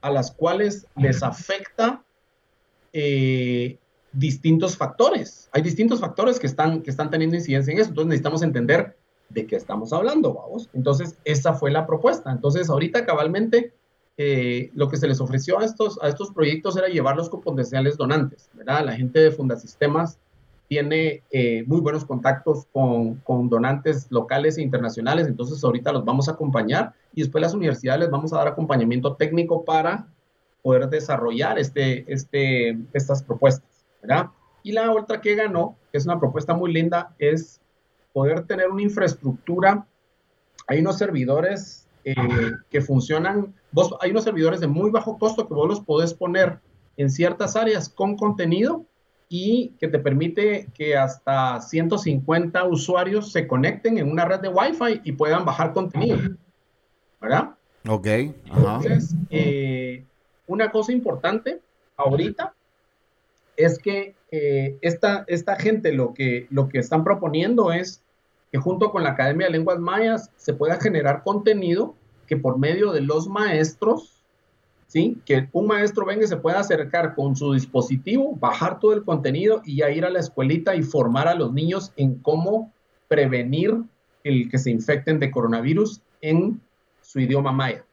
[0.00, 2.02] a las cuales les afecta
[2.92, 3.78] eh,
[4.12, 5.48] distintos factores.
[5.52, 7.90] Hay distintos factores que están, que están teniendo incidencia en eso.
[7.90, 8.96] Entonces necesitamos entender
[9.28, 10.68] de qué estamos hablando, vamos.
[10.72, 12.30] Entonces, esa fue la propuesta.
[12.30, 13.72] Entonces, ahorita cabalmente,
[14.16, 18.50] lo que se les ofreció a estos, a estos proyectos era llevarlos con potenciales donantes.
[18.54, 20.18] La gente de Fundasistemas
[20.68, 26.28] tiene eh, muy buenos contactos con, con, donantes locales e internacionales, entonces ahorita los vamos
[26.28, 30.06] a acompañar y después las universidades les vamos a dar acompañamiento técnico para
[30.62, 33.84] poder desarrollar este, este, estas propuestas.
[34.62, 37.60] Y la otra que ganó, que es una propuesta muy linda, es
[38.12, 39.86] poder tener una infraestructura.
[40.68, 42.16] Hay unos servidores eh,
[42.70, 46.58] que funcionan, vos, hay unos servidores de muy bajo costo que vos los podés poner
[46.96, 48.84] en ciertas áreas con contenido
[49.28, 55.00] y que te permite que hasta 150 usuarios se conecten en una red de Wi-Fi
[55.04, 56.18] y puedan bajar contenido.
[57.20, 57.54] ¿Verdad?
[57.88, 58.06] Ok.
[58.06, 60.04] Entonces, eh,
[60.46, 61.60] una cosa importante
[61.96, 62.52] ahorita
[63.56, 68.02] es que eh, esta, esta gente lo que, lo que están proponiendo es
[68.52, 71.94] que junto con la Academia de Lenguas Mayas se pueda generar contenido
[72.28, 74.22] que por medio de los maestros
[74.92, 75.18] ¿sí?
[75.24, 79.62] Que un maestro venga y se pueda acercar con su dispositivo, bajar todo el contenido
[79.64, 82.70] y ya ir a la escuelita y formar a los niños en cómo
[83.08, 83.82] prevenir
[84.22, 86.60] el que se infecten de coronavirus en
[87.00, 87.86] su idioma maya.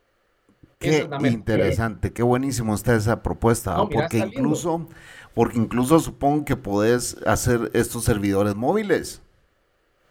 [0.78, 4.88] Qué interesante, qué buenísimo está esa propuesta, porque incluso,
[5.34, 9.22] porque incluso supongo que podés hacer estos servidores móviles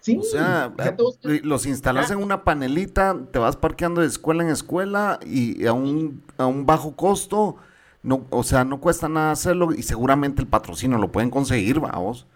[0.07, 0.73] o sea,
[1.25, 5.73] eh, los instalas en una panelita, te vas parqueando de escuela en escuela y a
[5.73, 7.57] un, a un bajo costo,
[8.03, 12.27] no, o sea, no cuesta nada hacerlo y seguramente el patrocinio lo pueden conseguir, vamos.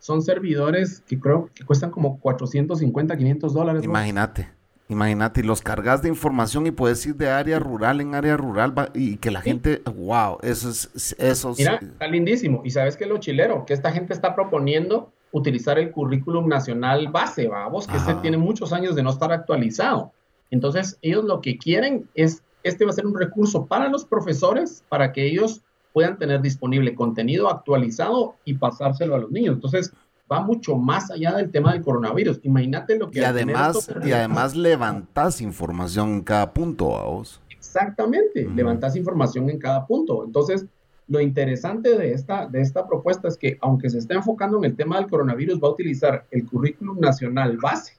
[0.00, 3.84] Son servidores que creo que cuestan como 450, 500 dólares.
[3.84, 4.48] Imagínate,
[4.88, 8.74] imagínate, y los cargas de información y puedes ir de área rural en área rural
[8.94, 12.62] y que la gente, wow, eso es, eso Mira, está lindísimo.
[12.64, 17.48] Y sabes que lo chilero, que esta gente está proponiendo utilizar el currículum nacional base,
[17.48, 20.12] vamos, que este tiene muchos años de no estar actualizado.
[20.50, 24.84] Entonces, ellos lo que quieren es, este va a ser un recurso para los profesores,
[24.88, 25.60] para que ellos
[25.92, 29.54] puedan tener disponible contenido actualizado y pasárselo a los niños.
[29.54, 29.92] Entonces,
[30.30, 32.40] va mucho más allá del tema del coronavirus.
[32.42, 33.20] Imagínate lo que...
[33.20, 37.40] Y además, y además levantas información en cada punto, vamos.
[37.50, 40.24] Exactamente, levantas información en cada punto.
[40.24, 40.66] Entonces,
[41.10, 44.76] lo interesante de esta, de esta propuesta es que, aunque se está enfocando en el
[44.76, 47.94] tema del coronavirus, va a utilizar el currículum nacional base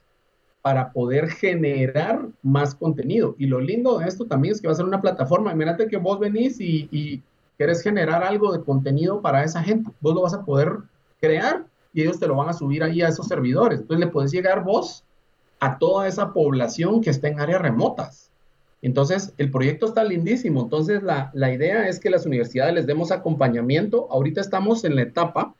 [0.62, 3.34] para poder generar más contenido.
[3.36, 5.52] Y lo lindo de esto también es que va a ser una plataforma.
[5.52, 7.20] Imagínate que vos venís y, y
[7.58, 9.90] querés generar algo de contenido para esa gente.
[10.00, 10.78] Vos lo vas a poder
[11.20, 13.80] crear y ellos te lo van a subir ahí a esos servidores.
[13.80, 15.04] Entonces le puedes llegar vos
[15.60, 18.31] a toda esa población que está en áreas remotas.
[18.82, 20.62] Entonces, el proyecto está lindísimo.
[20.62, 24.08] Entonces, la, la idea es que las universidades les demos acompañamiento.
[24.10, 25.54] Ahorita estamos en la etapa,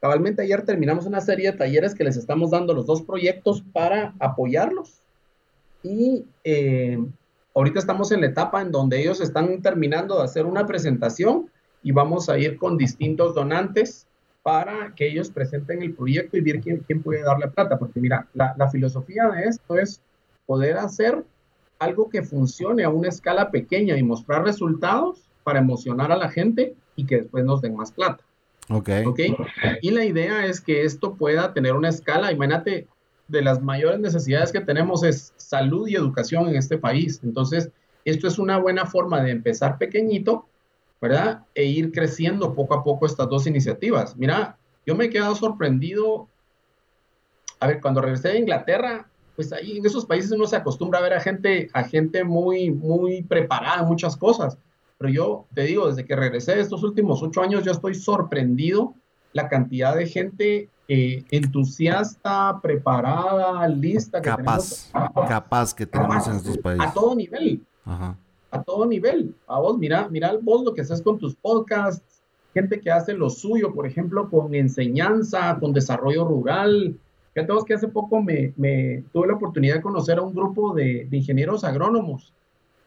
[0.00, 4.14] cabalmente ayer terminamos una serie de talleres que les estamos dando los dos proyectos para
[4.18, 5.00] apoyarlos.
[5.84, 6.98] Y eh,
[7.54, 11.48] ahorita estamos en la etapa en donde ellos están terminando de hacer una presentación
[11.84, 14.08] y vamos a ir con distintos donantes
[14.42, 17.78] para que ellos presenten el proyecto y ver quién, quién puede darle plata.
[17.78, 20.00] Porque mira, la, la filosofía de esto es
[20.46, 21.24] poder hacer
[21.78, 26.74] algo que funcione a una escala pequeña y mostrar resultados para emocionar a la gente
[26.96, 28.24] y que después nos den más plata.
[28.68, 28.90] Ok.
[29.06, 29.20] ¿Ok?
[29.82, 32.32] Y la idea es que esto pueda tener una escala.
[32.32, 32.88] Imagínate,
[33.28, 37.20] de las mayores necesidades que tenemos es salud y educación en este país.
[37.22, 37.70] Entonces,
[38.04, 40.46] esto es una buena forma de empezar pequeñito,
[41.00, 41.44] ¿verdad?
[41.54, 44.16] E ir creciendo poco a poco estas dos iniciativas.
[44.16, 46.28] Mira, yo me he quedado sorprendido.
[47.58, 51.02] A ver, cuando regresé de Inglaterra, pues ahí en esos países uno se acostumbra a
[51.02, 54.58] ver a gente, a gente muy, muy preparada en muchas cosas.
[54.98, 58.94] Pero yo te digo, desde que regresé estos últimos ocho años, yo estoy sorprendido
[59.34, 64.22] la cantidad de gente eh, entusiasta, preparada, lista.
[64.22, 66.86] Que capaz, tenemos, capaz que tenemos capaz, en estos países.
[66.86, 67.60] A todo nivel.
[67.84, 68.16] Ajá.
[68.50, 69.34] A todo nivel.
[69.46, 72.22] A vos, mira, mira vos lo que haces con tus podcasts,
[72.54, 76.98] gente que hace lo suyo, por ejemplo, con enseñanza, con desarrollo rural,
[77.48, 81.06] Vos que hace poco me, me, tuve la oportunidad de conocer a un grupo de,
[81.10, 82.32] de ingenieros agrónomos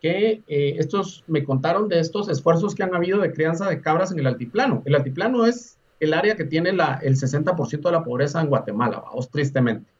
[0.02, 4.12] que eh, estos me contaron de estos esfuerzos que han habido de crianza de cabras
[4.12, 4.82] en el altiplano.
[4.86, 9.02] El altiplano es el área que tiene la, el 60% de la pobreza en Guatemala,
[9.02, 9.92] vamos, tristemente.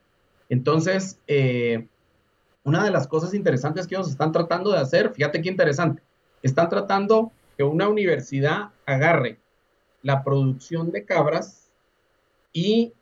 [0.48, 1.86] Entonces, eh,
[2.64, 6.02] una de las cosas interesantes que ellos están tratando de hacer, fíjate qué interesante,
[6.42, 9.38] están tratando que una universidad agarre
[10.02, 11.70] la producción de cabras
[12.54, 12.94] y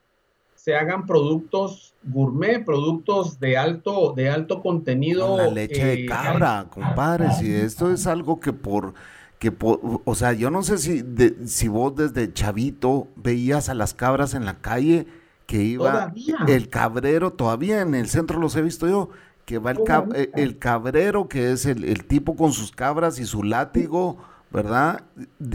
[0.67, 5.37] se hagan productos gourmet, productos de alto, de alto contenido.
[5.37, 8.93] la leche eh, de cabra, compadre, si esto es algo que por,
[9.39, 11.05] que por, o sea, yo no sé si,
[11.45, 15.07] si vos desde chavito veías a las cabras en la calle,
[15.45, 16.13] que iba
[16.49, 19.09] el cabrero, todavía en el centro los he visto yo,
[19.45, 19.79] que va el,
[20.15, 24.17] eh, el cabrero, que es el, el, tipo con sus cabras y su látigo,
[24.51, 25.05] ¿verdad?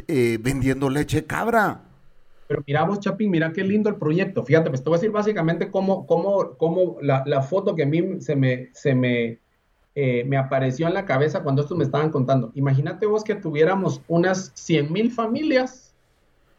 [0.09, 1.83] Eh, vendiendo leche de cabra.
[2.53, 4.45] Pero miramos, Chapín, mira qué lindo el proyecto.
[4.45, 7.87] Fíjate, pues te voy a decir básicamente cómo, cómo, cómo la, la foto que a
[7.87, 9.39] mí se me, se me,
[9.95, 12.53] eh, me apareció en la cabeza cuando estos me estaban contando.
[12.55, 15.95] Imagínate vos que tuviéramos unas 100 mil familias,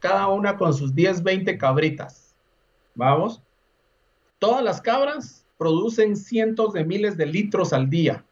[0.00, 2.34] cada una con sus 10, 20 cabritas.
[2.96, 3.40] Vamos.
[4.40, 8.24] Todas las cabras producen cientos de miles de litros al día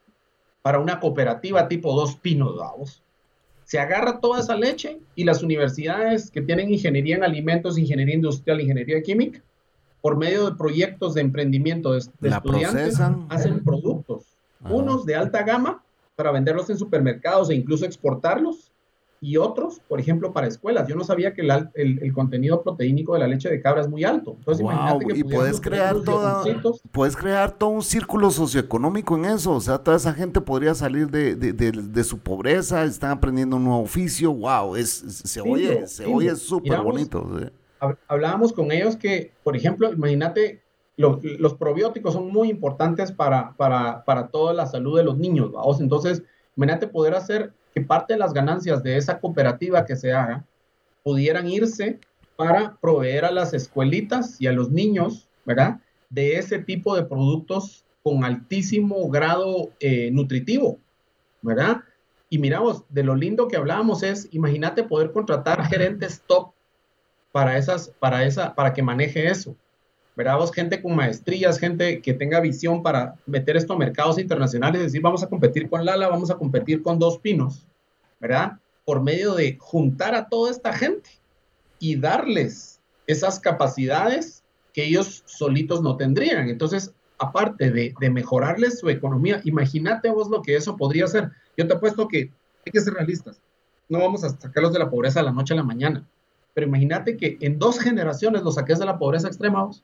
[0.62, 3.04] para una cooperativa tipo Dos Pinos, vamos
[3.64, 8.60] se agarra toda esa leche y las universidades que tienen ingeniería en alimentos, ingeniería industrial,
[8.60, 9.42] ingeniería química,
[10.00, 12.98] por medio de proyectos de emprendimiento de, de estudiantes,
[13.28, 14.24] hacen productos,
[14.68, 15.82] unos de alta gama
[16.16, 18.71] para venderlos en supermercados e incluso exportarlos,
[19.22, 20.88] y otros, por ejemplo, para escuelas.
[20.88, 24.02] Yo no sabía que el, el, contenido proteínico de la leche de cabra es muy
[24.02, 24.34] alto.
[24.36, 26.42] Entonces, imagínate que y puedes crear, toda,
[26.90, 29.52] puedes crear todo un círculo socioeconómico en eso.
[29.52, 33.64] O sea, toda esa gente podría salir de, de, de, su pobreza, están aprendiendo un
[33.64, 34.34] nuevo oficio.
[34.34, 34.74] ¡Wow!
[34.74, 37.24] Es, se oye se oye súper bonito.
[38.08, 40.62] Hablábamos con ellos que, por ejemplo, imagínate,
[40.96, 45.52] los probióticos son muy importantes para, para, para toda la salud de los niños.
[45.78, 46.24] Entonces,
[46.56, 50.44] imagínate poder hacer que parte de las ganancias de esa cooperativa que se haga
[51.02, 51.98] pudieran irse
[52.36, 55.80] para proveer a las escuelitas y a los niños, ¿verdad?
[56.10, 60.78] De ese tipo de productos con altísimo grado eh, nutritivo,
[61.40, 61.82] ¿verdad?
[62.28, 66.52] Y miramos, de lo lindo que hablábamos es, imagínate poder contratar gerentes top
[67.30, 69.56] para esas, para esa, para que maneje eso.
[70.14, 70.36] ¿Verdad?
[70.36, 74.86] Vos, gente con maestrías, gente que tenga visión para meter esto a mercados internacionales, es
[74.88, 77.66] decir, vamos a competir con Lala, vamos a competir con Dos Pinos,
[78.20, 78.58] ¿verdad?
[78.84, 81.10] Por medio de juntar a toda esta gente
[81.78, 84.44] y darles esas capacidades
[84.74, 86.48] que ellos solitos no tendrían.
[86.48, 91.30] Entonces, aparte de, de mejorarles su economía, imagínate vos lo que eso podría hacer.
[91.56, 92.30] Yo te apuesto que
[92.66, 93.40] hay que ser realistas.
[93.88, 96.06] No vamos a sacarlos de la pobreza de la noche a la mañana.
[96.54, 99.82] Pero imagínate que en dos generaciones los saques de la pobreza extrema, vos.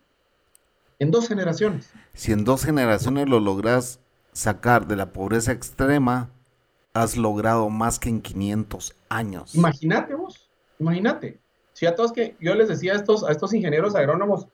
[0.99, 1.92] En dos generaciones.
[2.14, 4.01] Si en dos generaciones lo logras
[4.32, 6.30] sacar de la pobreza extrema,
[6.92, 9.55] has logrado más que en 500 años.
[9.55, 11.38] Imagínate vos, imagínate.
[11.72, 14.49] Si a todos que yo les decía a estos, a estos ingenieros agrónomos,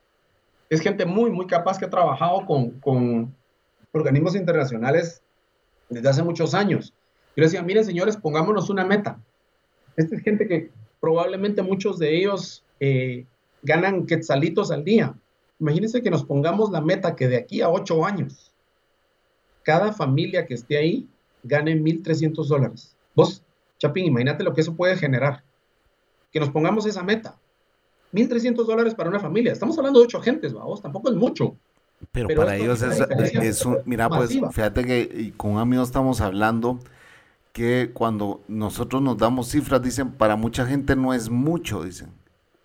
[0.69, 3.35] es gente muy, muy capaz que ha trabajado con, con
[3.93, 5.23] organismos internacionales
[5.89, 6.93] desde hace muchos años.
[7.37, 9.19] Yo les decía, miren señores, pongámonos una meta.
[9.97, 10.71] Esta es gente que
[11.01, 13.25] probablemente muchos de ellos eh,
[13.63, 15.15] ganan quetzalitos al día.
[15.61, 18.53] Imagínense que nos pongamos la meta que de aquí a ocho años,
[19.63, 21.09] cada familia que esté ahí
[21.43, 22.97] gane 1.300 dólares.
[23.15, 23.43] Vos,
[23.79, 25.43] Chapín, imagínate lo que eso puede generar.
[26.33, 27.39] Que nos pongamos esa meta.
[28.13, 29.53] 1.300 dólares para una familia.
[29.53, 31.57] Estamos hablando de ocho agentes, vamos, tampoco es mucho.
[32.13, 36.79] Pero, para ellos es, un, mira, pues fíjate que con un amigo estamos hablando
[37.53, 42.11] que cuando nosotros nos damos cifras, dicen, para mucha gente no es mucho, dicen.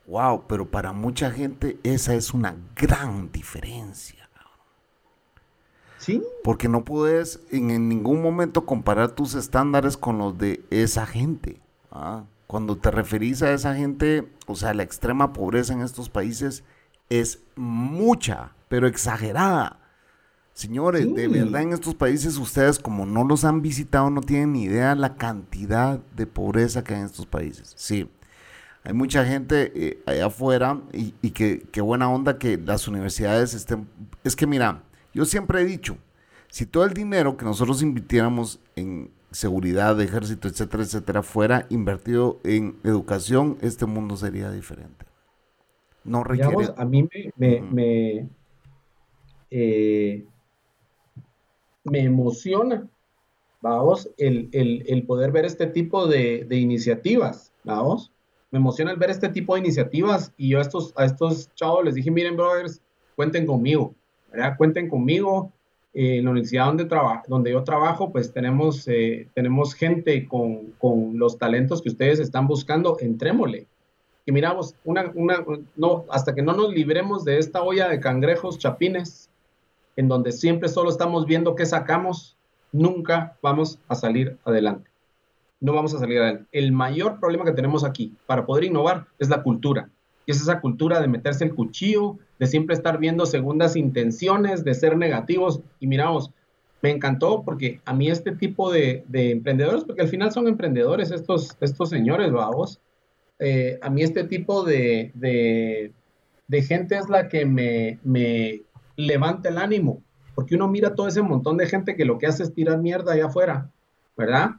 [0.10, 4.28] Wow, pero para mucha gente esa es una gran diferencia.
[6.00, 6.24] Sí.
[6.44, 11.62] Porque no puedes en, ningún momento comparar tus estándares con los de esa gente.
[11.92, 12.24] ¿ah?
[12.48, 16.64] Cuando te referís a esa gente, o sea, la extrema pobreza en estos países
[17.10, 19.80] es mucha, pero exagerada.
[20.54, 24.64] Señores, de verdad en estos países ustedes como no los han visitado no tienen ni
[24.64, 27.74] idea la cantidad de pobreza que hay en estos países.
[27.76, 28.10] Sí,
[28.84, 33.88] hay mucha gente eh, allá afuera y, y que, buena onda que las universidades estén...
[34.24, 35.98] Es que mira, yo siempre he dicho,
[36.48, 42.78] si todo el dinero que nosotros invirtiéramos en seguridad, ejército, etcétera, etcétera, fuera invertido en
[42.84, 45.06] educación, este mundo sería diferente.
[46.04, 46.74] No requiere...
[46.76, 48.30] a mí me,
[49.52, 50.26] eh,
[51.84, 52.88] me emociona,
[53.62, 58.12] vamos, el, el, poder ver este tipo de, de, iniciativas, vamos.
[58.52, 61.86] Me emociona el ver este tipo de iniciativas y yo a estos, a estos chavos
[61.86, 62.82] les dije, miren, brothers,
[63.16, 63.94] cuenten conmigo,
[64.32, 64.58] ¿verdad?
[64.58, 65.52] Cuenten conmigo.
[65.94, 66.72] Eh, en la universidad
[67.28, 72.46] donde, yo trabajo, pues tenemos, eh, tenemos gente con, con, los talentos que ustedes están
[72.46, 73.66] buscando, entrémosle.
[74.26, 75.44] Y miramos, una, una,
[75.76, 79.32] no, hasta que no nos libremos de esta olla de cangrejos chapines,
[79.96, 82.38] en donde siempre solo estamos viendo qué sacamos,
[82.72, 84.89] nunca vamos a salir adelante.
[85.62, 86.46] No vamos a salir adelante.
[86.52, 89.90] El mayor problema que tenemos aquí para poder innovar es la cultura.
[90.26, 94.74] Y es esa cultura de meterse el cuchillo, de siempre estar viendo segundas intenciones, de
[94.74, 95.62] ser negativos.
[95.80, 96.32] Y miramos,
[96.82, 101.58] me encantó porque a mí este tipo de, emprendedores, porque al final son emprendedores estos,
[101.60, 102.80] estos señores, vamos,
[103.40, 108.62] eh, a mí este tipo de, de, gente es la que me, me,
[108.96, 110.02] levanta el ánimo,
[110.36, 113.14] porque uno mira todo ese montón de gente que lo que hace es tirar mierda
[113.14, 113.72] allá afuera,
[114.18, 114.52] ¿verdad?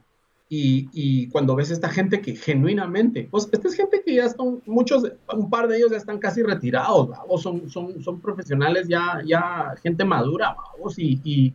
[0.53, 5.09] Y, cuando ves esta gente que genuinamente, pues esta es gente que ya están, muchos,
[5.33, 9.73] un par de ellos ya están casi retirados, vamos, son, son, son profesionales ya, ya
[9.81, 11.53] gente madura, vamos, y, y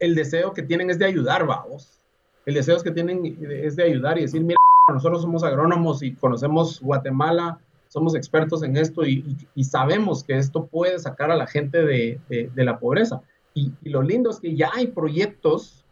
[0.00, 1.98] el deseo que tienen es de ayudar, vamos.
[2.44, 4.58] El deseo que tienen es de ayudar y decir, mira,
[4.92, 7.58] nosotros somos agrónomos y conocemos Guatemala,
[7.88, 12.78] somos expertos en esto y, sabemos que esto puede sacar a la gente de, la
[12.78, 13.22] pobreza.
[13.54, 15.84] Y, lo lindo es que ya hay proyectos,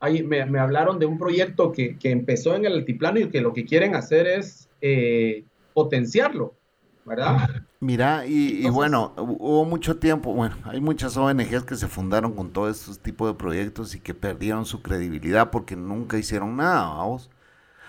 [0.00, 3.66] hay, me, hablaron de un proyecto que, empezó en el altiplano y que lo que
[3.66, 5.44] quieren hacer es eh,
[5.74, 6.54] potenciarlo,
[7.04, 7.48] ¿verdad?
[7.80, 12.78] Mira, y, bueno, hubo mucho tiempo, bueno, hay muchas ONGs que se fundaron con todos
[12.78, 17.30] estos tipos de proyectos y que perdieron su credibilidad porque nunca hicieron nada, vamos.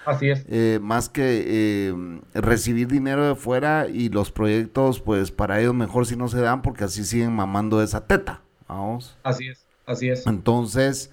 [0.05, 0.45] Así es.
[0.47, 1.93] Eh, más que eh,
[2.34, 6.62] recibir dinero de fuera y los proyectos, pues para ellos mejor si no se dan
[6.62, 8.41] porque así siguen mamando esa teta.
[8.68, 9.18] Vamos.
[9.24, 10.26] Así es, así es.
[10.26, 11.12] Entonces,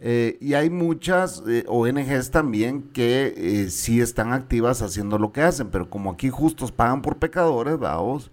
[0.00, 5.90] eh, y hay muchas ONGs también que sí están activas haciendo lo que hacen, pero
[5.90, 8.30] como aquí justos pagan por pecadores, vamos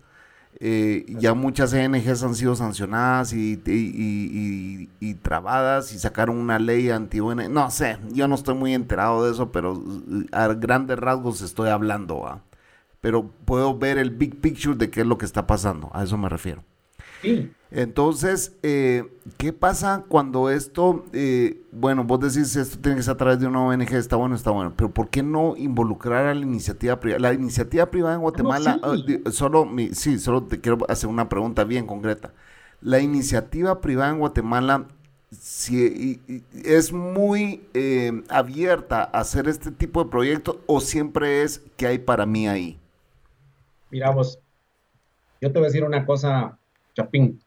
[0.60, 7.20] eh, ya muchas ONGs han sido sancionadas y, y, trabadas y sacaron una ley anti
[7.20, 7.50] -ONG.
[7.50, 11.70] No sé, yo no estoy muy enterado de eso, pero eh, a grandes rasgos estoy
[11.70, 12.42] hablando.
[13.02, 15.92] Pero puedo ver el big picture de qué es lo que está pasando.
[15.94, 16.64] A eso me refiero.
[17.70, 19.06] Entonces, eh,
[19.38, 23.48] ¿qué pasa cuando esto, eh, bueno, vos decís esto tiene que ser a través de
[23.48, 27.20] una ONG, está bueno, está bueno, pero ¿por qué no involucrar a la iniciativa privada?
[27.20, 28.96] La iniciativa privada en Guatemala, ah,
[29.32, 32.34] solo, sí, solo te quiero hacer una pregunta bien concreta.
[32.80, 34.88] La iniciativa privada en Guatemala
[35.32, 36.22] si,
[36.64, 41.98] es muy eh, abierta a hacer este tipo de proyectos o siempre es que hay
[42.00, 42.80] para mí ahí?
[43.92, 44.40] Mira vos,
[45.42, 46.57] yo te voy a decir una cosa
[46.98, 47.40] Chapín.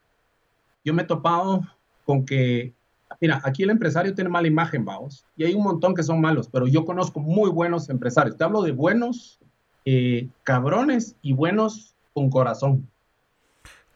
[0.85, 1.63] Yo me he topado
[2.05, 2.73] con que,
[3.21, 6.49] mira, aquí el empresario tiene mala imagen, vamos, y hay un montón que son malos,
[6.49, 8.37] pero yo conozco muy buenos empresarios.
[8.37, 9.41] Te hablo de buenos,
[9.85, 12.89] eh, cabrones y buenos con corazón.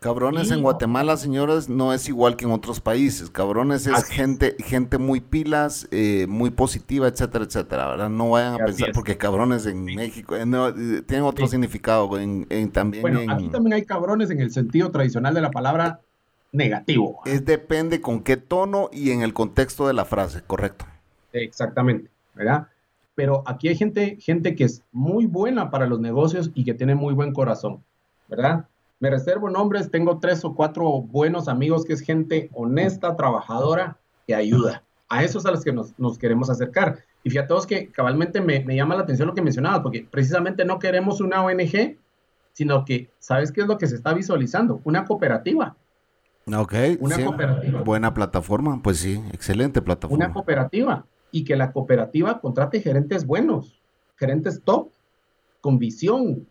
[0.04, 3.30] Cabrones en Guatemala, señores, no es igual que en otros países.
[3.30, 7.88] Cabrones es gente, gente muy pilas, eh, muy positiva, etcétera, etcétera.
[7.88, 8.10] ¿verdad?
[8.10, 12.18] No vayan a pensar porque cabrones en México eh, eh, tienen otro significado.
[12.18, 16.00] En, también bueno, aquí también hay cabrones en el sentido tradicional de la palabra
[16.52, 17.22] negativo.
[17.24, 20.84] Es depende con qué tono y en el contexto de la frase, correcto.
[21.32, 22.66] Exactamente, ¿verdad?
[23.14, 26.94] Pero aquí hay gente, gente que es muy buena para los negocios y que tiene
[26.94, 27.82] muy buen corazón,
[28.28, 28.66] ¿verdad?
[29.04, 34.34] Me reservo nombres, tengo tres o cuatro buenos amigos que es gente honesta, trabajadora, que
[34.34, 34.82] ayuda.
[35.10, 37.04] A esos es a los que nos, queremos acercar.
[37.22, 40.64] Y fíjate todos que cabalmente me, me, llama la atención lo que mencionabas, porque precisamente
[40.64, 41.98] no queremos una ONG,
[42.54, 44.80] sino que, ¿sabes qué es lo que se está visualizando?
[44.84, 45.76] Una cooperativa.
[46.46, 47.82] Ok, una cooperativa.
[47.82, 50.24] Buena plataforma, pues sí, excelente plataforma.
[50.24, 53.82] Una cooperativa y que la cooperativa contrate gerentes buenos,
[54.16, 54.88] gerentes top,
[55.60, 56.46] con visión,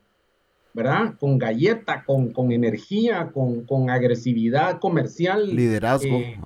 [0.74, 1.16] ¿verdad?
[1.20, 5.56] Con galleta, con, con energía, con, con, agresividad comercial.
[5.56, 6.18] Liderazgo.
[6.18, 6.40] Eh,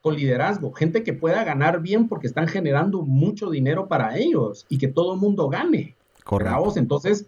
[0.00, 4.78] con liderazgo, gente que pueda ganar bien porque están generando mucho dinero para ellos y
[4.78, 5.94] que todo el mundo gane.
[6.24, 6.74] Correcto.
[6.76, 7.26] Entonces,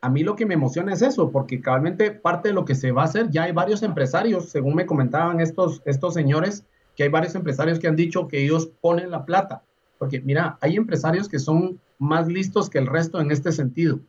[0.00, 2.90] a mí lo que me emociona es eso, porque cabalmente parte de lo que se
[2.90, 6.64] va a hacer, ya hay varios empresarios, según me comentaban estos, estos señores,
[6.96, 9.62] que hay varios empresarios que han dicho que ellos ponen la plata.
[9.98, 14.00] Porque mira, hay empresarios que son más listos que el resto en este sentido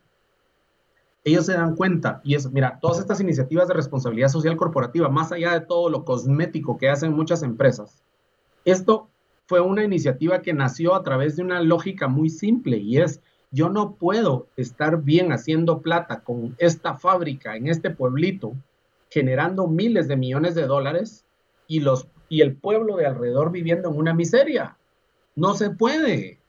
[1.27, 5.33] ellos se dan cuenta, y es, mira, todas estas iniciativas de responsabilidad social corporativa, más
[5.33, 8.01] allá de todo lo cosmético que hacen muchas empresas,
[8.63, 9.09] esto
[9.45, 13.21] fue una iniciativa que nació a través de una lógica muy simple y es,
[13.51, 18.53] yo no puedo estar bien haciendo plata con esta fábrica en este pueblito,
[19.09, 21.25] generando miles de millones de dólares
[21.67, 24.77] y, los, y el pueblo de alrededor viviendo en una miseria.
[25.35, 26.39] No se puede.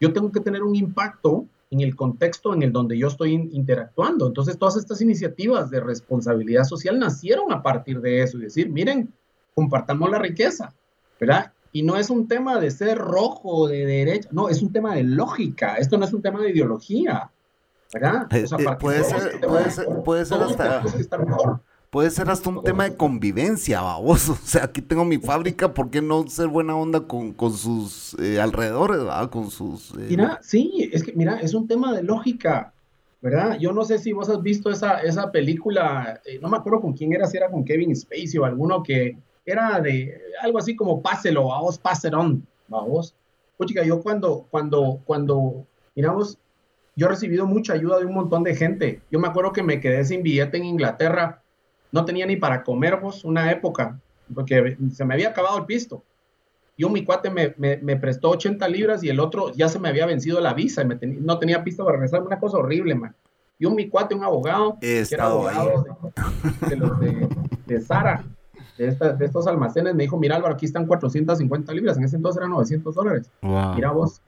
[0.00, 4.26] Yo tengo que tener un impacto en el contexto en el donde yo estoy interactuando.
[4.26, 9.10] Entonces, todas estas iniciativas de responsabilidad social nacieron a partir de eso y decir, miren,
[9.54, 10.74] compartamos la riqueza,
[11.18, 11.50] ¿verdad?
[11.72, 15.02] Y no es un tema de ser rojo de derecha, no, es un tema de
[15.04, 17.30] lógica, esto no es un tema de ideología,
[17.94, 18.26] ¿verdad?
[18.30, 20.82] O sea, eh, puede, ser, puede, ser, puede ser hasta
[21.92, 24.28] puede ser hasta un tema de convivencia, vamos.
[24.30, 28.40] O sea, aquí tengo mi fábrica, ¿por qué no ser buena onda con, sus eh,
[28.40, 29.28] alrededores, ¿verdad?
[29.28, 29.90] Con sus...
[29.90, 32.72] Eh, mira, sí, es que, mira, es un tema de lógica,
[33.20, 33.58] ¿verdad?
[33.60, 36.94] Yo no sé si vos has visto esa, esa película, eh, no me acuerdo con
[36.94, 41.02] quién era, si era con Kevin Spacey o alguno que era de algo así como
[41.02, 41.50] páselo,
[41.82, 43.14] pass it on, vamos.
[43.66, 46.38] chica, yo cuando, cuando, cuando, miramos,
[46.96, 49.02] yo he recibido mucha ayuda de un montón de gente.
[49.10, 51.41] Yo me acuerdo que me quedé sin billete en Inglaterra
[51.92, 54.00] no tenía ni para comer vos una época,
[54.34, 56.02] porque se me había acabado el pisto.
[56.76, 59.90] Y un mi cuate me, me, prestó 80 libras y el otro ya se me
[59.90, 62.22] había vencido la visa y me no tenía pisto para regresar.
[62.22, 63.14] Una cosa horrible, man.
[63.58, 65.84] Y un mi cuate, un abogado, que era abogado
[66.68, 67.28] de, los de,
[67.66, 68.24] de Sara,
[68.78, 72.38] de, de, estos almacenes, me dijo, mira Álvaro, aquí están 450 libras, en ese entonces
[72.38, 73.30] eran 900 dólares.
[73.42, 74.20] Mira vos,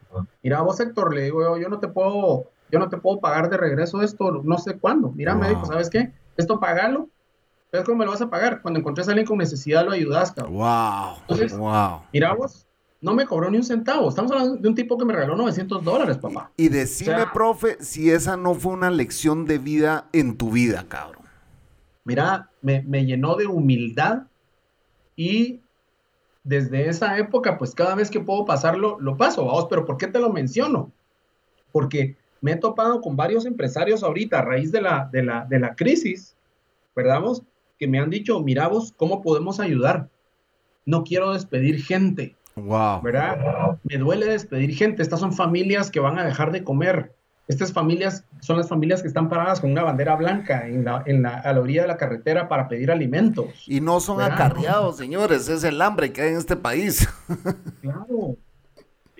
[0.42, 3.56] mira vos Héctor, le digo, yo no te puedo, yo no te puedo pagar de
[3.56, 5.10] regreso esto, no sé cuándo.
[5.10, 6.12] Mira, me dijo, ¿sabes qué?
[6.36, 7.08] Esto pagalo
[7.74, 8.62] ¿Sabes cómo me lo vas a pagar?
[8.62, 10.58] Cuando encontres a alguien con necesidad, lo ayudas, cabrón.
[10.58, 11.16] Wow.
[11.22, 12.02] Entonces, wow.
[12.12, 12.68] Mira vos,
[13.00, 14.08] no me cobró ni un centavo.
[14.08, 16.52] Estamos hablando de un tipo que me regaló 900 dólares, papá.
[16.56, 21.24] Y decime, profe, si esa no fue una lección de vida en tu vida, cabrón.
[22.04, 24.22] Mira, me, me llenó de humildad
[25.16, 25.58] y
[26.44, 30.06] desde esa época, pues cada vez que puedo pasarlo, lo paso, vamos, pero ¿por qué
[30.06, 30.92] te lo menciono?
[31.72, 35.58] Porque me he topado con varios empresarios ahorita a raíz de la, de la, de
[35.58, 36.36] la crisis,
[36.94, 37.20] ¿verdad?
[37.78, 40.08] Que me han dicho, mira vos, ¿cómo podemos ayudar?
[40.86, 42.36] No quiero despedir gente.
[42.56, 43.02] Wow.
[43.02, 43.78] ¿Verdad?
[43.82, 45.02] Me duele despedir gente.
[45.02, 47.14] Estas son familias que van a dejar de comer.
[47.46, 51.22] Estas familias son las familias que están paradas con una bandera blanca en la, en
[51.22, 53.46] la, a la orilla de la carretera para pedir alimentos.
[53.66, 57.08] Y no son acarreados, señores, es el hambre que hay en este país.
[57.82, 58.23] Claro,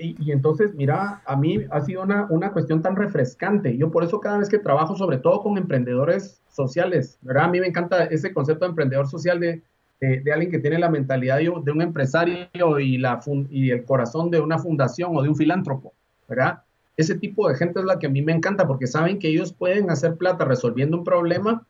[0.05, 3.76] y, entonces, mira, a mí ha sido una, una cuestión tan refrescante.
[3.76, 7.44] Yo por eso cada vez que trabajo, sobre todo con emprendedores sociales, ¿verdad?
[7.44, 9.62] A mí me encanta ese concepto de emprendedor social de,
[10.01, 12.48] de, alguien que tiene la mentalidad de, un empresario
[12.78, 13.20] y, la
[13.51, 15.93] y el corazón de una fundación o de un filántropo,
[16.28, 16.62] ¿verdad?
[16.97, 19.52] Ese tipo de gente es la que a mí me encanta porque saben que ellos
[19.52, 21.66] pueden hacer plata resolviendo un problema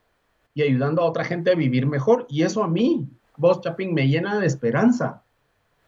[0.54, 2.26] y ayudando a otra gente a vivir mejor.
[2.28, 5.23] Y eso a mí, vos, Chapin, me llena de esperanza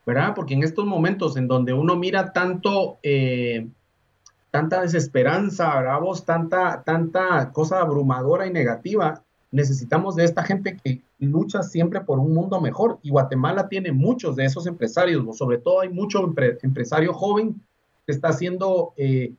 [0.07, 0.35] ¿verdad?
[0.37, 3.67] Porque en estos momentos en donde uno mira tanto, eh,
[4.53, 5.99] tanta desesperanza, ¿verdad?
[6.25, 12.33] tanta, tanta cosa abrumadora y negativa, necesitamos de esta gente que lucha siempre por un
[12.33, 13.01] mundo mejor.
[13.03, 17.61] Y Guatemala tiene muchos de esos empresarios, sobre todo hay mucho empresario joven
[18.07, 19.33] que está haciendo eh,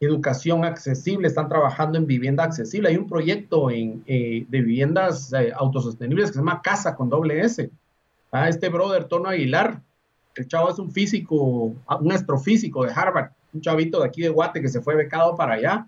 [0.00, 2.88] educación accesible, están trabajando en vivienda accesible.
[2.88, 7.70] Hay un proyecto en, eh, de viviendas autosostenibles que se llama Casa con doble S.
[8.32, 9.82] Ah, este brother Tono Aguilar
[10.36, 14.28] el chavo es un físico, ah, un astrofísico de Harvard, un chavito de aquí de
[14.28, 15.86] Guate que se fue becado para allá.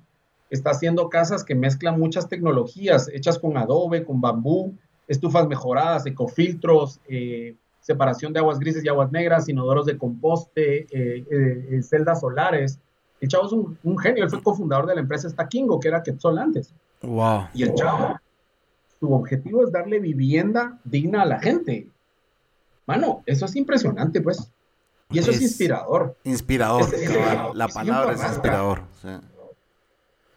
[0.51, 4.75] Está haciendo casas que mezclan muchas tecnologías, hechas con adobe, con bambú,
[5.09, 11.25] estufas mejoradas, ecofiltros, eh, separación de aguas grises y aguas negras, inodoros de composte, eh,
[11.31, 12.79] eh, celdas solares.
[13.21, 16.39] El chavo es un, genio, él fue cofundador de la empresa Stakingo, que era Quetzal
[16.39, 16.73] antes.
[17.03, 17.47] Wow.
[17.55, 18.17] Y el chavo,
[19.01, 21.89] su objetivo es darle vivienda digna a la gente.
[22.87, 24.51] Mano, eso es impresionante, pues.
[25.11, 26.17] Y eso es, inspirador.
[26.25, 26.89] Inspirador,
[27.55, 28.83] la palabra es inspirador.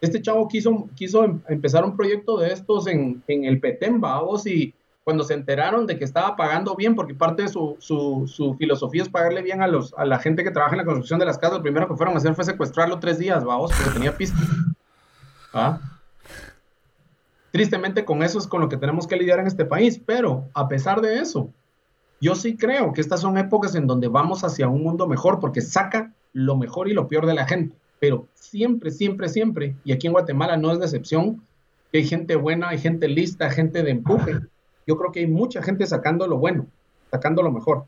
[0.02, 4.46] Este chavo quiso, quiso em, empezar un proyecto de estos en, en el Petén, vos,
[4.48, 4.74] y
[5.04, 9.02] cuando se enteraron de que estaba pagando bien, porque parte de su, su, su, filosofía
[9.02, 11.38] es pagarle bien a, los, a la gente que trabaja en la construcción de las
[11.38, 14.38] casas, lo primero que fueron a hacer fue secuestrarlo tres días, vamos, porque tenía pista.
[15.54, 15.80] ¿Ah?
[17.52, 20.68] Tristemente con eso es con lo que tenemos que lidiar en este país, pero a
[20.68, 21.52] pesar de eso,
[22.22, 25.62] yo sí creo que estas son épocas en donde vamos hacia un mundo mejor porque
[25.62, 30.08] saca lo mejor y lo peor de la gente, pero siempre, siempre, siempre, y aquí
[30.08, 31.42] en Guatemala no es decepción,
[31.92, 34.40] que hay gente buena, hay gente lista, gente de empuje.
[34.86, 36.68] Yo creo que hay mucha gente sacando lo bueno,
[37.10, 37.86] sacando lo mejor.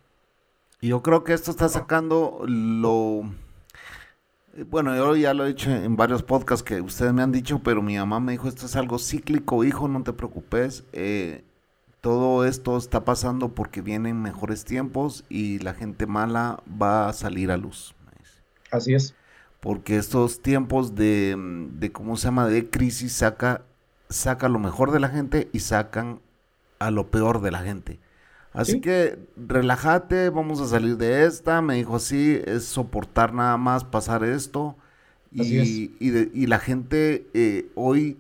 [0.82, 3.26] Yo creo que esto está sacando lo
[4.70, 7.82] bueno, yo ya lo he dicho en varios podcasts que ustedes me han dicho, pero
[7.82, 10.84] mi mamá me dijo, esto es algo cíclico, hijo, no te preocupes.
[10.92, 11.44] Eh,
[12.02, 17.52] todo esto está pasando porque vienen mejores tiempos y la gente mala va a salir
[17.52, 17.96] a luz.
[18.72, 19.16] Así es.
[19.60, 21.36] Porque estos tiempos de,
[21.74, 23.62] de ¿cómo se llama?, de crisis saca,
[24.10, 26.20] saca lo mejor de la gente y sacan
[26.80, 28.00] a lo peor de la gente.
[28.54, 31.62] Así que relájate, vamos a salir de esta.
[31.62, 34.76] Me dijo así, es soportar nada más pasar esto.
[35.32, 38.18] Y, y, la gente eh, hoy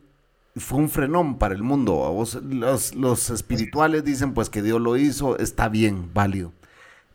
[0.55, 2.25] fue un frenón para el mundo.
[2.43, 6.51] los, los espirituales dicen pues que Dios lo hizo, está bien, válido.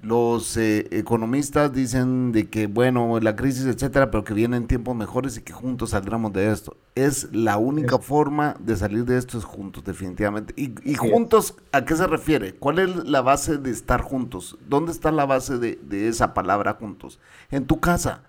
[0.03, 5.39] Los eh, economistas dicen de que, bueno, la crisis, etcétera, pero que vienen tiempos mejores
[5.39, 6.77] y que juntos saldremos de esto.
[6.95, 10.55] Es la única forma de salir de esto es juntos, definitivamente.
[10.57, 12.55] Y, juntos, ¿a qué se refiere?
[12.55, 14.59] ¿Cuál es la base de estar juntos?
[14.69, 17.19] ¿Dónde está la base de, esa palabra juntos?
[17.51, 18.23] En tu casa.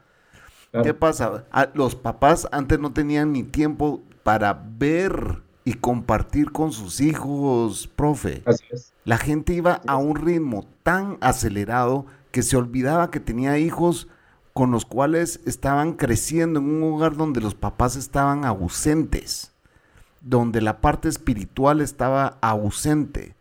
[0.83, 1.45] ¿Qué pasa?
[1.51, 7.87] Ah, los papás antes no tenían ni tiempo para ver y compartir con sus hijos,
[7.87, 8.43] profe.
[8.45, 8.91] Así es.
[9.05, 14.09] La gente iba a un ritmo tan acelerado que se olvidaba que tenía hijos
[14.51, 19.53] con los cuales estaban creciendo en un hogar donde los papás estaban ausentes,
[20.19, 23.33] donde la parte espiritual estaba ausente,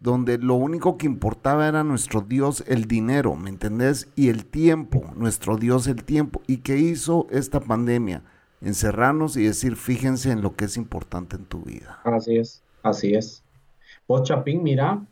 [0.00, 4.08] donde lo único que importaba era nuestro Dios el dinero, ¿me entendés?
[4.16, 6.42] Y el tiempo, nuestro Dios el tiempo.
[6.48, 8.24] ¿Y qué hizo esta pandemia?
[8.62, 12.00] Encerrarnos y decir, fíjense en lo que es importante en tu vida.
[12.04, 13.42] Así es, así es.
[14.06, 15.04] Vos, Chapín, mira,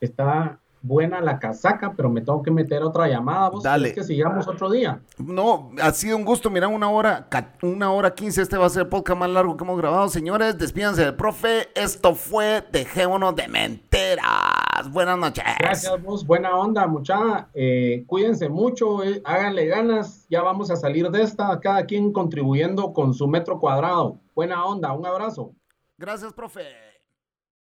[0.00, 3.48] está buena la casaca, pero me tengo que meter otra llamada.
[3.48, 3.94] ¿Vos Dale.
[3.94, 5.00] que sigamos otro día?
[5.18, 6.50] No, ha sido un gusto.
[6.50, 7.26] Mira, una hora,
[7.62, 8.42] una hora quince.
[8.42, 10.08] Este va a ser el podcast más largo que hemos grabado.
[10.08, 11.68] Señores, despídanse del profe.
[11.74, 14.90] Esto fue Dejémonos de Menteras.
[14.92, 15.44] Buenas noches.
[15.58, 16.26] Gracias, vos.
[16.26, 17.48] Buena onda, mucha.
[17.54, 20.26] Eh, cuídense mucho, eh, háganle ganas.
[20.28, 21.58] Ya vamos a salir de esta.
[21.60, 24.18] Cada quien contribuyendo con su metro cuadrado.
[24.34, 24.92] Buena onda.
[24.92, 25.52] Un abrazo.
[25.96, 26.83] Gracias, profe.